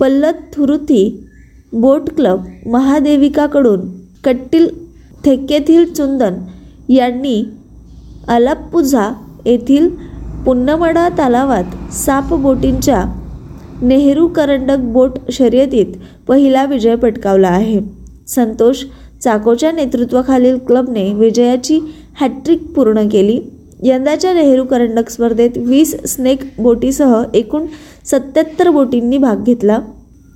पल्लथुरुथी 0.00 1.02
बोट 1.72 2.08
क्लब 2.10 2.44
महादेविकाकडून 2.66 3.80
कट्टील 4.24 4.68
थेक्केथील 5.24 5.92
चुंदन 5.92 6.34
यांनी 6.88 7.44
अलाप्पुझा 8.28 9.10
येथील 9.46 9.88
पुन्नमडा 10.44 11.08
तलावात 11.08 11.92
साप 11.92 12.32
बोटींच्या 12.34 13.04
नेहरू 13.82 14.26
करंडक 14.26 14.78
बोट 14.78 15.18
शर्यतीत 15.32 15.86
पहिला 16.28 16.64
विजय 16.64 16.96
पटकावला 16.96 17.48
आहे. 17.48 17.80
संतोष 18.28 18.84
चाकोच्या 19.22 19.72
नेतृत्वाखालील 19.72 20.58
क्लबने 20.58 21.12
विजयाची 21.14 21.78
हॅट्रिक 22.20 22.66
पूर्ण 22.66 23.08
केली. 23.08 23.40
यंदाच्या 23.82 24.32
नेहरू 24.34 24.64
करंडक 24.64 25.08
स्पर्धेत 25.10 25.56
वीस 25.58 25.94
स्नेक 26.06 26.42
बोटीसह 26.58 27.22
एकूण 27.34 27.66
सत्याहत्तर 28.06 28.68
बोटींनी 28.70 29.18
भाग 29.18 29.42
घेतला. 29.44 29.78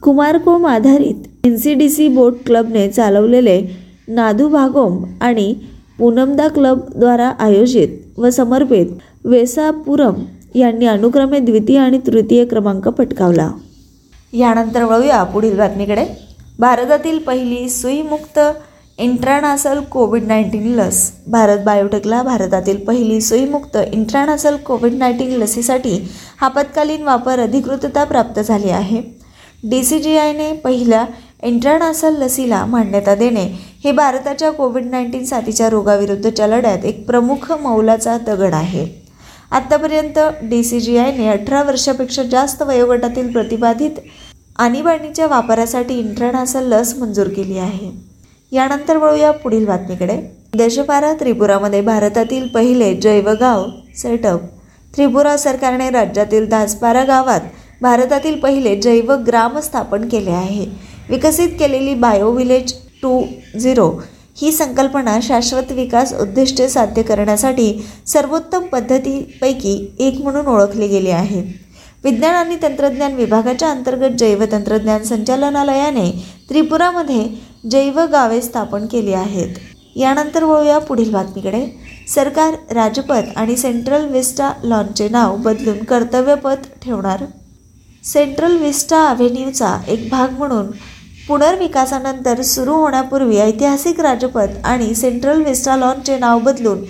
कुमारकोम 0.03 0.67
आधारित 0.67 1.47
N 1.47 1.57
C 1.57 1.75
D 1.75 1.89
C 1.91 2.09
boat 2.09 2.35
क्लबने 2.47 2.89
चालवलेले 2.89 3.61
नादू 4.09 4.49
भागोम 4.49 5.03
आणि 5.21 5.55
पूनमदा 5.99 6.49
क्लबद्वारा 6.49 7.29
आयोजित 7.39 8.19
व 8.19 8.31
समर्पित 8.31 8.87
वेसापुरम 9.25 10.15
यांनी 10.55 10.87
अनुक्रमे 10.87 11.39
द्वितीय 11.41 11.79
आणि 11.79 11.99
तृतीय 12.07 12.45
क्रमांक 12.45 12.89
पटकावला. 12.89 13.51
यानंतर 14.33 14.83
वळूया 14.83 15.23
पुढील 15.25 15.57
बातमीकडे. 15.57 16.05
भारतातील 16.59 17.19
पहिली 17.19 17.69
सुईमुक्त 17.69 18.39
इंट्रानासल 18.99 19.81
कोविड 19.91 20.25
नाईन्टीन 20.25 20.67
लस. 20.75 20.99
भारत 21.29 21.59
बायोटेकला 21.65 22.23
भारतातील 22.23 22.77
पहिली 22.85 23.21
सोयीमुक्त 23.21 23.77
इंट्रानासल 23.93 24.57
कोविड 24.67 24.95
नाईन्टीन 24.95 25.31
लसीसाठी 25.33 25.99
आपत्कालीन 26.41 27.03
वापर 27.03 27.41
अधिकृतता 27.41 28.05
प्राप्त 28.05 28.41
झाली 28.41 28.71
आहे. 28.71 29.03
डी 29.65 29.83
सी 29.85 29.99
जी 29.99 30.17
आयने 30.17 30.53
पहिल्या 30.65 31.05
इंट्रानासल 31.43 32.17
लसीला 32.23 32.65
मान्यता 32.67 33.15
देणे 33.15 33.45
हे 33.85 33.93
भारताच्या 33.93 34.51
कोविड 34.53 34.87
नाईन्टीन 34.91 35.25
साथीच्या 35.25 35.69
रोगाविरुद्धच्या 35.71 36.47
लढ्यात 36.47 36.85
एक 36.85 37.07
प्रमुख 37.07 37.53
मौलाचा 37.61 38.17
दगड 38.19 38.55
आहे. 38.55 38.87
आत्तापर्यंत 39.51 40.19
डी 40.43 40.63
सी 40.65 40.81
जी 40.81 40.97
आयने 40.99 41.29
अठरा 41.29 41.63
वर्षापेक्षा 41.63 42.23
जास्त 42.23 42.63
वयोगटातील 42.63 43.33
प्रतिबाधित 43.33 44.01
आणीबाणीच्या 44.59 45.27
वापरासाठी 45.27 45.99
इंट्रानासल 45.99 46.73
लस 46.73 46.99
मंजूर 46.99 47.29
केली 47.29 47.59
आहे. 47.59 47.91
यानंतर 48.53 48.97
वळूया 48.97 49.31
पुढील 49.33 49.67
बातमीकडे. 49.67 50.17
दशपारा 50.57 51.13
त्रिपुरामध्ये 51.13 51.81
भारतातील 51.81 52.47
पहिले 52.49 52.93
जैवगाव 52.95 53.65
सेटअप. 53.97 54.41
त्रिपुरा 54.95 55.37
सरकारने 55.37 55.89
राज्यातील 55.91 56.49
दासपारा 56.49 57.05
गावात 57.05 57.41
भारतातील 57.83 58.39
पहिले 58.41 58.77
जैव 58.81 59.13
ग्राम 59.27 59.59
स्थापन 59.59 60.09
केले 60.09 60.31
आहे. 60.31 60.67
विकसित 61.09 61.49
केलेली 61.59 61.95
बायो 61.95 62.31
विलेज 62.31 62.73
टू 63.03 63.23
झिरो 63.61 63.91
ही 64.37 64.53
संकल्पना 64.53 65.19
शाश्वत 65.23 65.73
विकास 65.73 66.13
उद्दिष्टे 66.21 66.69
साध्य 66.69 67.03
करण्यासाठी 67.03 67.73
सर्वोत्तम 68.07 68.63
पद्धतीपैकी 68.63 69.97
एक 69.99 70.21
म्हणून 70.23 70.47
ओळखली 70.47 70.89
गेली 70.89 71.11
आहे. 71.11 71.43
विज्ञान 72.05 72.35
आणि 72.35 72.57
तंत्रज्ञान 72.63 73.15
विभागाच्या 73.15 73.71
अंतर्गत 73.71 74.17
जैवतंत्रज्ञान 74.19 75.03
संचालनालयाने 75.03 76.11
त्रिपुरामध्ये 76.49 77.25
जैव 77.71 78.01
गावे 78.01 78.41
स्थापन 78.41 78.87
केली 78.87 79.13
आहेत. 79.13 79.49
यानंतर 79.97 80.45
वळूया 80.45 80.79
पुढील 80.79 81.13
बातमीकडे. 81.13 81.67
सरकार 82.09 82.55
राजपथ 82.73 83.23
आणि 83.37 83.57
सेंट्रल 83.57 84.09
विस्टा 84.09 84.53
लॉनचे 84.65 85.09
नाव 85.09 85.37
बदलून 85.37 85.85
कर्तव्यपथ 85.85 86.69
ठेवणार? 86.83 87.25
सेंट्रल 88.05 88.57
विस्टा 88.57 89.07
अव्हेन्यूचा 89.07 89.79
एक 89.89 90.09
भाग 90.11 90.33
म्हणून 90.39 90.67
पुनर्विकासानंतर 91.29 92.43
सुरू 92.43 92.73
होण्यापूर्वी 92.73 93.39
ऐतिहासिक 93.39 94.01
राजपथ 94.01 94.65
आणि 94.65 94.95
सेंट्रल 94.95 95.43
विस्टा 95.43 95.77
लॉनचे 95.77 96.19
नाव 96.19 96.39
बदलून 96.39 96.85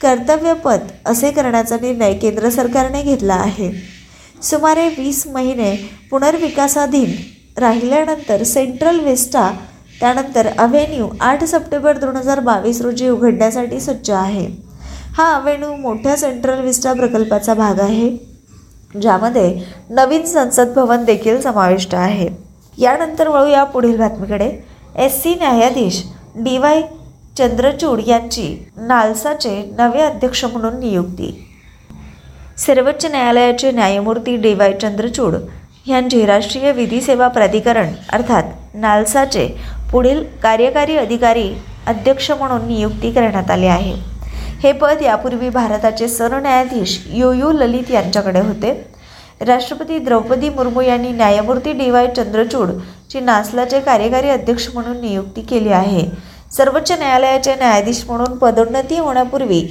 कर्तव्यपथ 0.00 0.92
असे 1.06 1.30
करण्याचा 1.30 1.76
निर्णय 1.76 2.14
केंद्र 2.14 2.48
सरकारने 2.48 3.02
घेतला 3.02 3.34
आहे. 3.34 3.72
सुमारे 4.42 4.88
वीस 4.88 5.26
महिने 5.26 5.90
पुनर्विकासाधीन 6.10 7.10
राहिल्यानंतर 7.56 8.42
सेंट्रल 8.42 9.00
विस्टा 9.00 9.50
त्यानंतर 10.00 10.46
अव्हेन्यू 10.58 11.08
आठ 11.20 11.42
सप्टेंबर 11.44 11.98
दोन 11.98 12.16
हजार 12.16 12.40
बावीस 12.40 12.80
रोजी 12.82 13.08
उघडण्यासाठी 13.08 13.80
सज्ज 13.80 14.10
आहे. 14.10 14.46
हा 15.16 15.34
अव्हेन्यू 15.34 15.74
मोठ्या 15.76 16.16
सेंट्रल 16.16 16.60
विस्टा 16.60 16.92
प्रकल्पाचा 16.92 17.54
भाग 17.54 17.80
आहे 17.80 18.10
ज्यामध्ये 19.00 19.54
नवीन 19.90 20.24
संसद 20.26 20.72
भवन 20.76 21.04
देखील 21.04 21.40
समाविष्ट 21.40 21.94
आहे. 21.94 22.28
यानंतर 22.78 23.28
वळूया 23.28 23.64
पुढील 23.64 23.96
बातमीकडे. 23.98 24.50
एस 24.96 25.22
सी 25.22 25.34
न्यायाधीश 25.34 26.02
डी 26.36 26.56
वाय 26.58 26.82
चंद्रचूड 27.38 28.00
यांची 28.06 28.48
नालसाचे 28.78 29.56
नवे 29.78 30.00
अध्यक्ष 30.02 30.44
म्हणून 30.44 30.78
नियुक्ती. 30.80 31.30
सर्वोच्च 32.58 33.04
न्यायालयाचे 33.06 33.70
न्यायमूर्ती 33.72 34.36
डी 34.36 34.54
वाय 34.54 34.72
चंद्रचूड 34.72 35.34
यांची 35.86 36.24
राष्ट्रीय 36.26 36.72
विधी 36.72 37.00
सेवा 37.00 37.28
प्राधिकरण 37.28 37.92
अर्थात 38.12 38.74
नालसाचे 38.74 39.46
पुढील 39.92 40.22
कार्यकारी 40.42 40.96
अधिकारी 40.96 41.50
अध्यक्ष 41.86 42.30
म्हणून 42.30 42.66
नियुक्ती 42.66 43.10
करण्यात 43.12 43.50
आली 43.50 43.66
आहे. 43.66 43.94
हे 44.62 44.72
पद 44.72 45.02
यापूर्वी 45.02 45.48
भारताचे 45.48 46.08
सरन्यायाधीश 46.08 46.98
यू 47.12 47.32
यू 47.32 47.52
ललित 47.52 47.90
यांच्याकडे 47.90 48.40
होते. 48.40 48.72
राष्ट्रपती 49.46 49.98
द्रौपदी 49.98 50.48
मुर्मू 50.48 50.80
यांनी 50.80 51.12
न्यायमूर्ती 51.12 51.72
डी 51.72 51.90
वाय 51.90 52.06
चंद्रचूडची 52.16 53.20
नासलाचे 53.20 53.80
कार्यकारी 53.80 54.28
अध्यक्ष 54.30 54.68
म्हणून 54.74 55.00
नियुक्ती 55.00 55.40
केली 55.40 55.72
आहे. 55.72 56.04
सर्वोच्च 56.56 56.92
न्यायालयाचे 56.92 57.54
न्यायाधीश 57.54 58.04
म्हणून 58.06 58.36
पदोन्नती 58.38 58.98
होण्यापूर्वी 58.98 59.62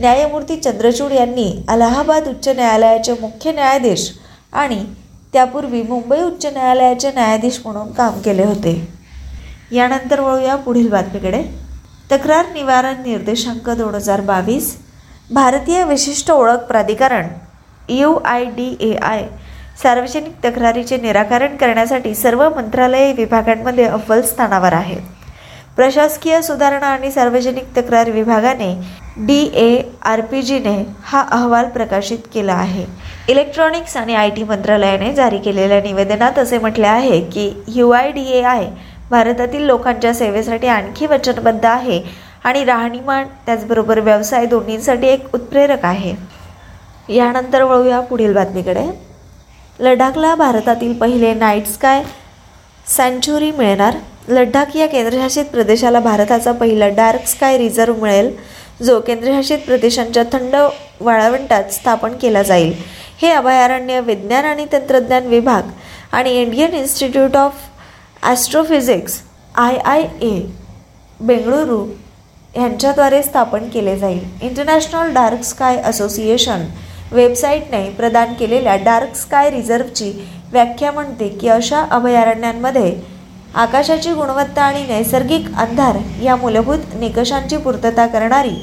न्यायमूर्ती 0.00 0.56
चंद्रचूड 0.56 1.12
यांनी 1.12 1.50
अलाहाबाद 1.68 2.28
उच्च 2.28 2.48
न्यायालयाचे 2.48 3.12
मुख्य 3.20 3.52
न्यायाधीश 3.52 4.10
आणि 4.52 4.84
त्यापूर्वी 5.32 5.82
मुंबई 5.82 6.20
उच्च 6.20 6.46
न्यायालयाचे 6.46 7.10
न्यायाधीश 7.10 7.60
म्हणून 7.64 7.90
काम 7.92 8.20
केले 8.20 8.44
होते. 8.44 8.97
यानंतर 9.70 10.20
वळूया 10.20 10.56
पुढील 10.56 10.88
बातमीकडे. 10.90 11.42
तक्रार 12.10 12.46
निवारण 12.52 13.02
निर्देशांक 13.02 13.68
दोन 13.70 13.94
हजार 13.94 14.20
बावीस 14.20 14.76
भारतीय 15.30 15.82
विशिष्ट 15.84 16.30
ओळख 16.30 16.64
प्राधिकरण 16.68 17.26
U 17.88 18.14
I 18.24 18.44
D 18.56 18.74
A 18.80 18.94
I 18.96 19.26
सार्वजनिक 19.82 20.32
तक्रारीचे 20.44 20.96
निराकरण 20.96 21.56
करण्यासाठी 21.56 22.14
सर्व 22.14 22.48
मंत्रालय 22.56 23.12
विभागांमध्ये 23.12 23.84
अव्वल 23.86 24.22
स्थानावर 24.22 24.72
आहे 24.72 24.96
प्रशासकीय 25.76 26.40
सुधारणा 26.42 26.86
आणि 26.86 27.10
सार्वजनिक 27.10 27.64
तक्रार 27.76 28.10
विभागाने 28.10 28.74
डी 29.26 29.38
ए 29.54 29.80
आर 30.02 30.20
पी 30.30 30.42
जीने 30.42 30.76
हा 31.04 31.20
अहवाल 31.30 31.68
प्रकाशित 31.68 32.18
केला 32.34 32.52
आहे. 32.52 32.84
इलेक्ट्रॉनिक्स 33.28 33.96
आणि 33.96 34.14
आय 34.14 34.30
टी 34.30 34.44
मंत्रालयाने 34.44 35.12
जारी 35.14 35.38
केलेल्या 35.38 35.80
निवेदनात 35.82 36.38
असे 36.38 36.58
म्हटले 36.58 36.86
आहे 36.86 37.20
की 37.30 37.50
U 37.74 37.90
I 37.90 38.10
D 38.12 38.24
A 38.30 38.42
I 38.42 38.66
भारतातील 39.10 39.62
लोकांच्या 39.66 40.12
सेवेसाठी 40.14 40.66
आणखी 40.66 41.06
वचनबद्ध 41.06 41.64
आहे 41.66 42.00
आणि 42.44 42.64
राहणीमान 42.64 43.26
त्याचबरोबर 43.46 44.00
व्यवसाय 44.00 44.46
दोन्हींसाठी 44.46 45.06
एक 45.08 45.34
उत्प्रेरक 45.34 45.84
आहे. 45.84 46.14
यानंतर 47.08 47.62
वळूया 47.62 48.00
पुढील 48.00 48.32
बातमीकडे. 48.34 48.86
लडाखला 49.80 50.34
भारतातील 50.34 50.92
पहिले 50.98 51.32
नाईट 51.34 51.66
स्काय 51.66 52.02
सँच्युरी 52.96 53.50
मिळणार. 53.50 53.94
लडाख 54.28 54.76
या 54.76 54.86
केंद्रशासित 54.86 55.44
प्रदेशाला 55.44 56.00
भारताचा 56.00 56.52
पहिला 56.52 56.88
डार्क 56.88 57.26
स्काय 57.26 57.56
रिझर्व्ह 57.58 58.00
मिळेल 58.02 58.30
जो 58.84 58.98
केंद्रशासित 59.00 59.58
प्रदेशांच्या 59.58 60.22
थंड 60.32 60.56
वाळवंटात 61.00 61.72
स्थापन 61.72 62.16
केला 62.22 62.42
जाईल. 62.42 62.72
हे 63.22 63.30
अभयारण्य 63.30 64.00
विज्ञान 64.00 64.44
आणि 64.44 64.66
तंत्रज्ञान 64.72 65.26
विभाग 65.26 65.70
आणि 66.12 66.40
Indian 66.42 66.74
institute 66.74 67.36
of 67.36 67.54
astrophysics 68.22 69.20
I 69.54 69.76
I 69.76 70.02
A 70.22 70.40
Bengaluru 71.20 71.84
यांच्याद्वारे 72.56 73.22
स्थापन 73.22 73.68
केले 73.68 73.96
जाईल. 73.98 74.20
इंटरनॅशनल 74.42 75.12
डार्क 75.14 75.42
स्काय 75.44 75.76
असोसिएशन 75.76 76.64
वेबसाईटने 77.12 77.88
प्रदान 77.90 78.32
केलेल्या 78.38 78.74
डार्क 78.84 79.14
स्काय 79.16 79.50
रिझर्व्हची 79.50 80.10
व्याख्या 80.52 80.92
म्हणते 80.92 81.28
की 81.28 81.48
अशा 81.48 81.84
अभयारण्यांमध्ये 81.90 82.92
आकाशाची 83.54 84.12
गुणवत्ता 84.14 84.62
आणि 84.62 84.82
नैसर्गिक 84.86 85.46
अंधार 85.56 85.96
या 86.22 86.36
मूलभूत 86.36 86.94
निकषांची 87.00 87.56
पूर्तता 87.56 88.06
करणारी 88.06 88.54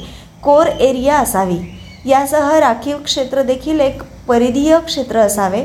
कोर 0.42 0.66
एरिया 0.66 1.16
असावी. 1.18 1.58
यासह 2.06 2.58
राखीव 2.58 2.96
क्षेत्र 3.04 3.42
देखील 3.42 3.80
एक 3.80 4.02
परिधीय 4.28 4.78
क्षेत्र 4.86 5.18
असावे 5.18 5.62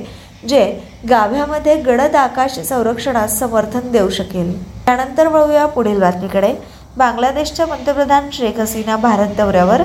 जे 0.49 0.63
गाभ्यामध्ये 1.09 1.75
गडद 1.75 2.15
आकाश 2.15 2.59
संरक्षणास 2.59 3.39
समर्थन 3.39 3.91
देऊ 3.91 4.09
शकेल. 4.09 4.49
त्यानंतर 4.85 5.27
वळूया 5.27 5.65
पुढील 5.65 5.99
बातमीकडे. 5.99 6.53
बांगलादेशच्या 6.97 7.65
पंतप्रधान 7.67 8.29
शेख 8.33 8.59
हसीना 8.59 8.95
भारत 8.95 9.27
दौऱ्यावर. 9.37 9.81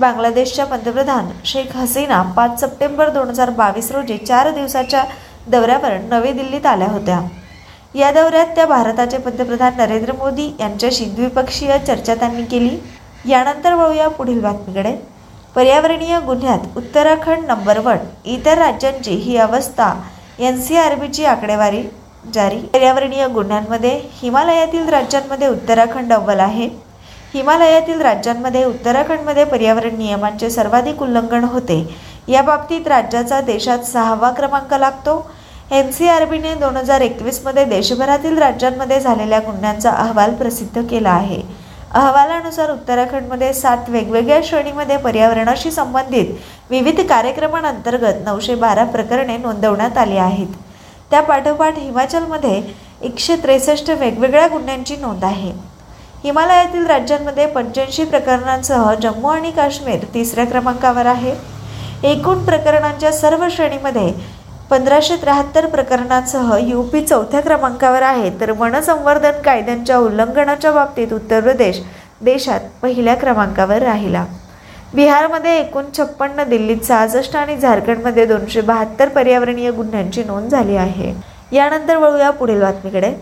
बांगलादेशच्या 0.00 0.64
पंतप्रधान 0.64 1.28
शेख 1.44 1.76
हसीना 1.76 2.22
पाच 2.22 2.60
सप्टेंबर 2.60 3.08
दोन 3.08 3.28
हजार 3.28 3.50
बावीस 3.50 3.90
रोजी 3.92 4.16
चार 4.18 4.50
दिवसाच्या 4.50 5.04
दौऱ्यावर 5.48 5.98
नवी 6.08 6.32
दिल्लीत 6.32 6.66
आल्या 6.66 6.88
होत्या. 6.88 7.20
या 7.94 8.10
दौऱ्यात 8.12 8.46
त्या 8.46 8.66
भारताचे 8.66 9.18
पंतप्रधान 9.18 9.72
नरेंद्र 9.76 10.12
मोदी 10.12 10.50
यांच्याशी 10.60 11.04
द्विपक्षीय 11.04 11.78
चर्चा 11.78 12.14
त्यांनी 12.14 12.44
केली. 12.44 12.78
यानंतर 13.28 13.74
वळूया 13.74 14.08
पुढील 14.08 14.40
बातमीकडे. 14.40 14.96
पर्यावरणीय 15.54 16.18
गुन्ह्यात 16.20 16.76
उत्तराखंड 16.76 17.44
नंबर 17.46 17.78
वन 17.78 17.96
इतर 18.24 18.58
राज्यांची 18.58 19.10
ही 19.10 19.36
अवस्था 19.36 19.92
एन 20.38 20.60
सी 20.60 20.76
आर 20.76 20.94
बीची 20.94 21.24
आकडेवारी 21.24 21.82
जारी. 22.34 22.58
पर्यावरणीय 22.72 23.26
गुन्ह्यांमध्ये 23.28 23.90
हिमालयातील 24.12 24.88
राज्यांमध्ये 24.88 25.48
उत्तराखंड 25.48 26.12
अव्वल 26.12 26.40
आहे. 26.40 26.66
हिमालयातील 27.34 28.00
राज्यांमध्ये 28.00 28.64
उत्तराखंडमध्ये 28.64 29.44
पर्यावरण 29.44 29.96
नियमांचे 29.98 30.50
सर्वाधिक 30.50 31.02
उल्लंघन 31.02 31.44
होते. 31.44 31.78
या 32.28 32.42
बाबतीत 32.42 32.88
राज्याचा 32.88 33.40
देशात 33.40 33.84
सहावा 33.84 34.30
क्रमांक 34.30 34.74
लागतो. 34.74 35.16
एन 35.70 35.90
सी 35.90 36.08
आर 36.08 36.24
बीने 36.24 36.54
दोन 36.54 36.76
हजार 36.76 37.00
एकवीसमध्ये 37.00 37.64
देशभरातील 37.64 38.38
राज्यांमध्ये 38.38 39.00
झालेल्या 39.00 39.38
गुन्ह्यांचा 39.40 39.90
अहवाल 39.90 40.34
प्रसिद्ध 40.34 40.82
केला 40.90 41.10
आहे. 41.10 41.42
अहवालानुसार 41.94 42.70
उत्तराखंडमध्ये 42.70 43.52
सात 43.54 43.88
वेगवेगळ्या 43.88 44.40
श्रेणीमध्ये 44.44 44.96
पर्यावरणाशी 44.96 45.70
संबंधित 45.70 46.26
विविध 46.70 47.00
कार्यक्रमांअंतर्गत 47.00 48.24
नऊशे 48.24 48.54
बारा 48.54 48.84
प्रकरणे 48.84 49.36
नोंदवण्यात 49.36 49.98
आली 49.98 50.16
आहेत. 50.16 50.46
त्या 51.10 51.20
पाठोपाठ 51.20 51.78
हिमाचलमध्ये 51.78 52.62
एकशे 53.02 53.36
त्रेसष्ट 53.36 53.90
वेगवेगळ्या 53.90 54.46
गुन्ह्यांची 54.46 54.96
नोंद 54.96 55.24
आहे. 55.24 55.52
हिमालयातील 56.24 56.86
राज्यांमध्ये 56.86 57.46
पंच्याऐंशी 57.46 58.04
प्रकरणांसह 58.04 58.92
जम्मू 58.94 59.28
आणि 59.28 59.50
काश्मीर 59.50 60.04
तिसऱ्या 60.14 60.46
क्रमांकावर 60.46 61.06
आहे. 61.06 61.34
एकूण 62.02 62.44
प्रकरणांच्या 62.44 63.12
सर्व 63.12 63.46
श्रेणीमध्ये 63.50 64.12
पंधराशे 64.74 65.16
त्र्याहत्तर 65.16 65.66
प्रकरणांसह 65.66 66.48
यू 66.60 66.82
पी 66.82 67.00
चौथ्या 67.00 67.40
क्रमांकावर 67.40 68.02
आहे. 68.02 68.30
तर 68.40 68.50
वनसंवर्धन 68.50 69.40
कायद्यांच्या 69.44 69.98
उल्लंघनाच्या 69.98 70.72
बाबतीत 70.72 71.12
उत्तर 71.12 71.40
प्रदेश 71.40 71.78
देशात 72.20 72.60
पहिल्या 72.82 73.14
क्रमांकावर 73.14 73.82
राहिला. 73.82 74.24
बिहारमध्ये 74.94 75.56
एकूण 75.58 75.84
छप्पन्न 75.98 76.44
दिल्लीत 76.48 76.82
सहासष्ट 76.84 77.36
आणि 77.36 77.56
झारखंडमध्ये 77.56 78.24
दोनशे 78.26 78.60
बहात्तर 78.60 79.08
पर्यावरणीय 79.08 79.70
गुन्ह्यांची 79.70 80.24
नोंद 80.24 80.50
झाली 80.50 80.76
आहे. 80.76 81.14
यानंतर 81.52 81.96
वळूया 81.96 82.30
पुढील 82.30 82.60
बातमीकडे. 82.60 83.12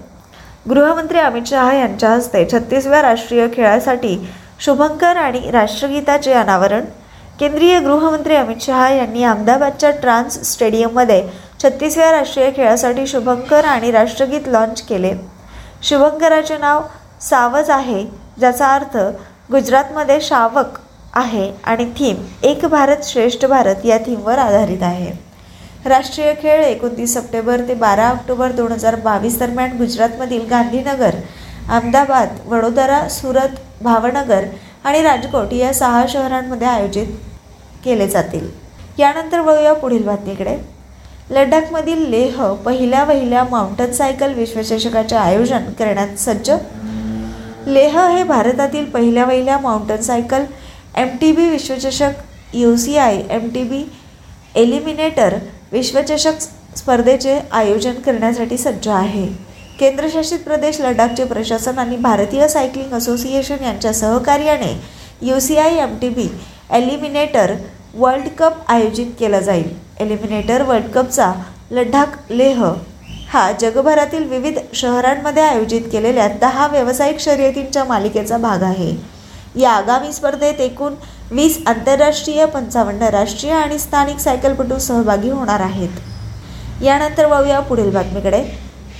गृहमंत्री 0.69 1.19
अमित 1.19 1.43
शहा 1.47 1.73
यांच्या 1.75 2.11
हस्ते 2.11 2.47
छत्तीसव्या 2.53 3.03
राष्ट्रीय 3.03 3.47
खेळासाठी 3.55 4.19
शुभंकर 4.61 5.17
आणि 5.17 5.51
राष्ट्रगीताचे 5.51 6.33
अनावरण 6.33 6.85
केंद्रीय 7.39 7.79
गृहमंत्री 7.81 8.35
अमित 8.37 8.63
शहा 8.63 8.89
यांनी 8.91 9.23
अहमदाबादच्या 9.25 9.91
ट्रान्स 10.01 10.39
स्टेडियममध्ये 10.51 11.23
छत्तीसव्या 11.63 12.11
राष्ट्रीय 12.13 12.51
खेळासाठी 12.57 13.07
शुभंकर 13.07 13.65
आणि 13.65 13.91
राष्ट्रगीत 13.91 14.49
लॉन्च 14.49 14.81
केले. 14.89 15.13
शुभंकराचे 15.83 16.57
नाव 16.59 16.83
सावज 17.21 17.71
आहे 17.71 18.05
ज्याचा 18.39 18.67
अर्थ 18.75 18.97
गुजरातमध्ये 19.53 20.21
शावक 20.21 20.79
आहे 21.15 21.51
आणि 21.65 21.85
थीम 21.99 22.23
एक 22.47 22.65
भारत 22.67 23.05
श्रेष्ठ 23.05 23.47
भारत 23.47 23.85
या 23.87 23.99
थीमवर 23.99 24.39
आधारित 24.39 24.83
आहे. 24.83 25.11
राष्ट्रीय 25.87 26.33
खेळ 26.43 26.63
एकोणतीस 26.65 27.15
सप्टेंबर 27.15 27.61
ते 27.69 27.75
बारा 27.75 28.09
ऑक्टोबर 28.11 28.53
दोन 28.53 28.73
हजार 28.73 28.95
बावीस 29.05 29.39
दरम्यान 29.39 29.77
गुजरातमधील 29.77 30.47
गांधीनगर 30.51 31.15
अहमदाबाद 31.69 32.39
वडोदरा 32.47 33.09
सुरत 33.09 33.59
भावनगर 33.83 34.45
आणि 34.85 35.03
राजकोट 35.03 35.53
या 35.53 35.73
सहा 35.75 36.05
शहरांमध्ये 36.09 36.67
आयोजित 36.67 37.07
केले 37.85 38.07
जातील. 38.09 38.49
यानंतर 38.99 39.41
वळूया 39.41 39.73
पुढील 39.73 40.03
बातमीकडे. 40.03 40.57
लडाखमधील 41.31 42.09
लेह 42.11 42.43
पहिल्या 42.65 43.05
वहिल्या 43.05 43.45
माउंटन 43.45 43.93
सायकल 43.93 44.33
विश्वचषकाचे 44.35 45.17
आयोजन 45.17 45.71
करण्यात 45.79 46.19
सज्ज. 46.19 46.51
लेह 47.67 47.99
हे 48.09 48.23
भारतातील 48.25 48.85
पहिल्या 48.85 49.25
वहिल्या 49.25 49.59
mountain 49.59 50.01
cycle 50.03 50.45
M 50.97 51.09
T 51.21 51.33
B 51.33 51.49
विश्वचषक 51.49 52.55
U 52.55 52.77
C 52.77 52.97
I 52.97 53.21
M 53.31 53.49
T 53.49 53.63
B 53.63 53.83
eliminator 54.55 55.35
विश्वचषक 55.73 56.41
स्पर्धेचे 56.77 57.39
आयोजन 57.53 57.93
करण्यासाठी 57.93 58.59
सज्ज 58.59 58.89
आहे. 58.89 59.27
केंद्रशासित 59.83 60.39
प्रदेश 60.39 60.81
लडाखचे 60.81 61.25
प्रशासन 61.25 61.79
आणि 61.79 61.97
भारतीय 61.97 62.47
सायकलिंग 62.49 62.93
असोसिएशन 62.95 63.65
यांच्या 63.65 63.93
सहकार्याने 63.93 64.71
U 65.23 65.39
C 65.41 65.57
I 65.57 65.79
M 65.83 65.97
T 66.03 66.09
B 66.09 66.27
eliminator 66.75 67.53
world 67.95 68.29
cup 68.39 68.71
आयोजित 68.71 69.07
केला 69.21 69.41
जाईल. 69.41 69.69
एलिमिनेटर 70.01 70.63
वर्ल्ड 70.63 70.91
कपचा 70.91 71.33
लडाख 71.71 72.17
लेह 72.31 72.65
हा 73.33 73.51
जगभरातील 73.61 74.29
विविध 74.31 74.59
शहरांमध्ये 74.75 75.43
आयोजित 75.43 75.91
केलेल्या 75.93 76.29
दहा 76.41 76.67
व्यावसायिक 76.67 77.21
शर्यतींच्या 77.21 77.85
मालिकेचा 77.85 78.37
भाग 78.39 78.63
आहे. 78.63 78.95
या 79.61 79.71
आगामी 79.71 80.13
स्पर्धेत 80.13 80.61
एकूण 80.61 80.95
वीस 81.31 81.63
आंतरराष्ट्रीय 81.67 82.47
पंचावन्न 82.47 83.09
राष्ट्रीय 83.11 83.53
आणि 83.53 83.79
स्थानिक 83.79 84.19
सायकलपटू 84.19 84.79
सहभागी 84.79 85.31
होणार 85.31 85.61
आहेत. 85.61 86.83
यानंतर 86.83 87.27
वळूया 87.27 87.61
पुढील 87.61 87.91
बातमीकडे. 87.91 88.45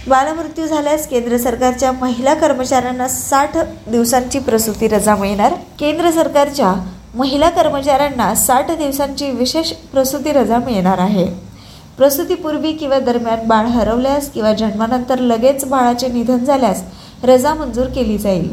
बालमृत्यू 0.09 0.67
झाल्यास 0.67 1.07
केंद्र 1.09 1.37
सरकारच्या 1.37 1.91
महिला 1.93 2.33
कर्मचाऱ्यांना 2.35 3.07
साठ 3.09 3.57
दिवसांची 3.87 4.39
प्रसूती 4.39 4.89
रजा 4.89 5.15
मिळणार. 5.17 5.53
केंद्र 5.79 6.11
सरकारच्या 6.11 6.75
महिला 7.15 7.51
कर्मचाऱ्यांना 7.51 8.35
साठ 8.35 8.71
दिवसांची 8.71 9.31
विशेष 9.31 9.73
प्रसूती 9.93 10.33
रजा 10.33 10.59
मिळणार 10.59 10.99
आहे. 10.99 11.27
प्रसूतीपूर्वी 11.97 12.73
किंवा 12.73 12.99
दरम्यान 12.99 13.47
बाळ 13.49 13.67
हरवल्यास 13.67 14.31
किंवा 14.31 14.53
जन्मानंतर 14.53 15.19
लगेच 15.19 15.65
बाळाचे 15.65 16.09
निधन 16.09 16.45
झाल्यास 16.45 16.83
रजा 17.25 17.55
मंजूर 17.55 17.87
केली 17.87 18.19
जाईल. 18.19 18.49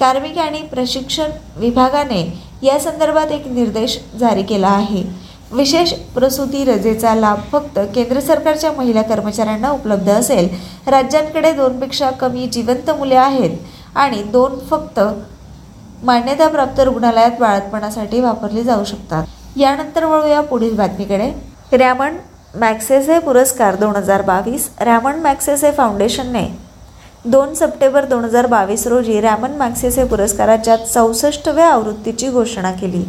कार्मिक 0.00 0.38
आणि 0.38 0.62
प्रशिक्षण 0.62 1.30
विभागाने 1.56 2.22
या 2.62 2.78
संदर्भात 2.78 3.26
एक 3.26 3.46
निर्देश 3.46 3.98
जारी 4.20 4.42
केला 4.42 4.68
आहे. 4.68 5.02
विशेष 5.52 5.92
प्रसूती 6.14 6.64
रजेचा 6.64 7.14
लाभ 7.14 7.38
फक्त 7.52 7.78
केंद्र 7.94 8.20
सरकारच्या 8.20 8.70
महिला 8.72 9.02
कर्मचाऱ्यांना 9.02 9.70
उपलब्ध 9.70 10.10
असेल. 10.10 10.48
राज्यांकडे 10.86 11.52
दोनपेक्षा 11.52 12.10
कमी 12.10 12.46
जिवंत 12.52 12.90
मुले 12.98 13.14
आहेत 13.16 13.56
आणि 13.94 14.22
दोन 14.32 14.58
फक्त 14.70 15.00
मान्यताप्राप्त 16.04 16.80
रुग्णालयात 16.80 17.38
बाळातपणासाठी 17.40 18.20
वापरली 18.20 18.62
जाऊ 18.62 18.84
शकतात. 18.84 19.24
यानंतर 19.56 20.04
वळूया 20.04 20.40
पुढील 20.40 20.76
बातमीकडे. 20.76 21.30
रॅमन 21.72 22.16
मॅक्सेसे 22.60 23.18
पुरस्कार 23.18 23.74
दोन 23.74 23.96
हजार 23.96 24.22
बावीस 24.22 24.68
रॅमन 24.80 25.20
मॅक्सेसे 25.22 25.70
फाउंडेशनने 25.72 26.46
दोन 27.24 27.52
सप्टेंबर 27.54 28.04
दोन 28.04 28.24
हजार 28.24 28.46
बावीस 28.46 28.86
रोजी 28.86 29.20
रॅमन 29.20 29.52
मॅक्सेसे 29.56 30.04
पुरस्काराच्या 30.04 30.76
चौसष्टव्या 30.76 31.68
आवृत्तीची 31.68 32.28
घोषणा 32.30 32.72
केली. 32.72 33.04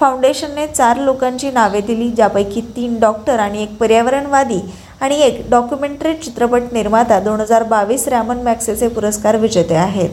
फाउंडेशनने 0.00 0.66
चार 0.66 0.96
लोकांची 0.96 1.50
नावे 1.50 1.80
दिली 1.80 2.08
ज्यापैकी 2.08 2.60
तीन 2.76 2.98
डॉक्टर 3.00 3.38
आणि 3.38 3.62
एक 3.62 3.76
पर्यावरणवादी 3.76 4.60
आणि 5.00 5.20
एक 5.22 5.42
डॉक्युमेंटरी 5.50 6.14
चित्रपट 6.14 6.72
निर्माता. 6.72 7.18
दोन 7.20 7.40
हजार 7.40 7.62
बावीस 7.62 8.06
रॅमन 8.08 8.40
मॅक्सेचे 8.42 8.88
पुरस्कार 8.88 9.36
विजेते 9.36 9.74
आहेत. 9.74 10.10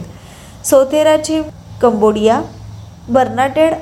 सोथेराची 0.66 1.40
Cambodia 1.82 2.40
Bernadette 3.08 3.74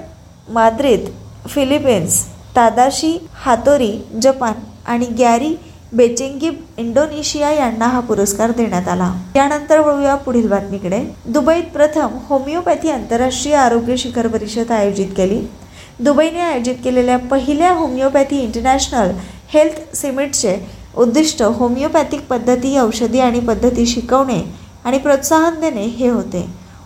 Madrid 0.48 1.08
Philippines 1.48 2.24
Tadashi 2.56 3.16
Hattori 3.44 3.92
Japan 4.22 4.52
आणि 4.86 5.06
गॅरी 5.18 5.54
बेचेंगिब 5.92 6.54
इंडोनेशिया 6.78 7.50
यांना 7.52 7.86
हा 7.86 8.00
पुरस्कार 8.00 8.50
देण्यात 8.50 8.88
आला. 8.88 9.12
यानंतर 9.36 9.80
वळूया 9.80 10.14
पुढील 10.14 10.48
बातमीकडे. 10.48 11.04
दुबईत 11.26 11.72
प्रथम 11.72 12.18
होमिओपॅथी 12.28 12.90
आंतरराष्ट्रीय 12.90 13.54
आरोग्य 13.56 13.96
शिखर 13.96 14.26
परिषद 14.28 14.72
आयोजित 14.72 15.08
केली. 15.16 15.46
दुबईने 16.00 16.40
आयोजित 16.40 16.74
केलेल्या 16.84 17.16
पहिल्या 17.18 17.72
होमिओपॅथी 17.72 18.38
इंटरनॅशनल 18.38 19.10
हेल्थ 19.48 19.96
सिमिटचे 19.96 20.56
उद्दिष्ट 20.96 21.42
होमिओपॅथिक 21.42 22.26
पद्धती 22.26 22.76
औषधी 22.78 23.20
आणि 23.20 23.40
पद्धती 23.40 23.86
शिकवणे 23.86 24.40
आणि 24.84 24.98
प्रोत्साहन 24.98 25.60
देणे 25.60 25.82
हे 25.82 26.08
होते. 26.08 26.44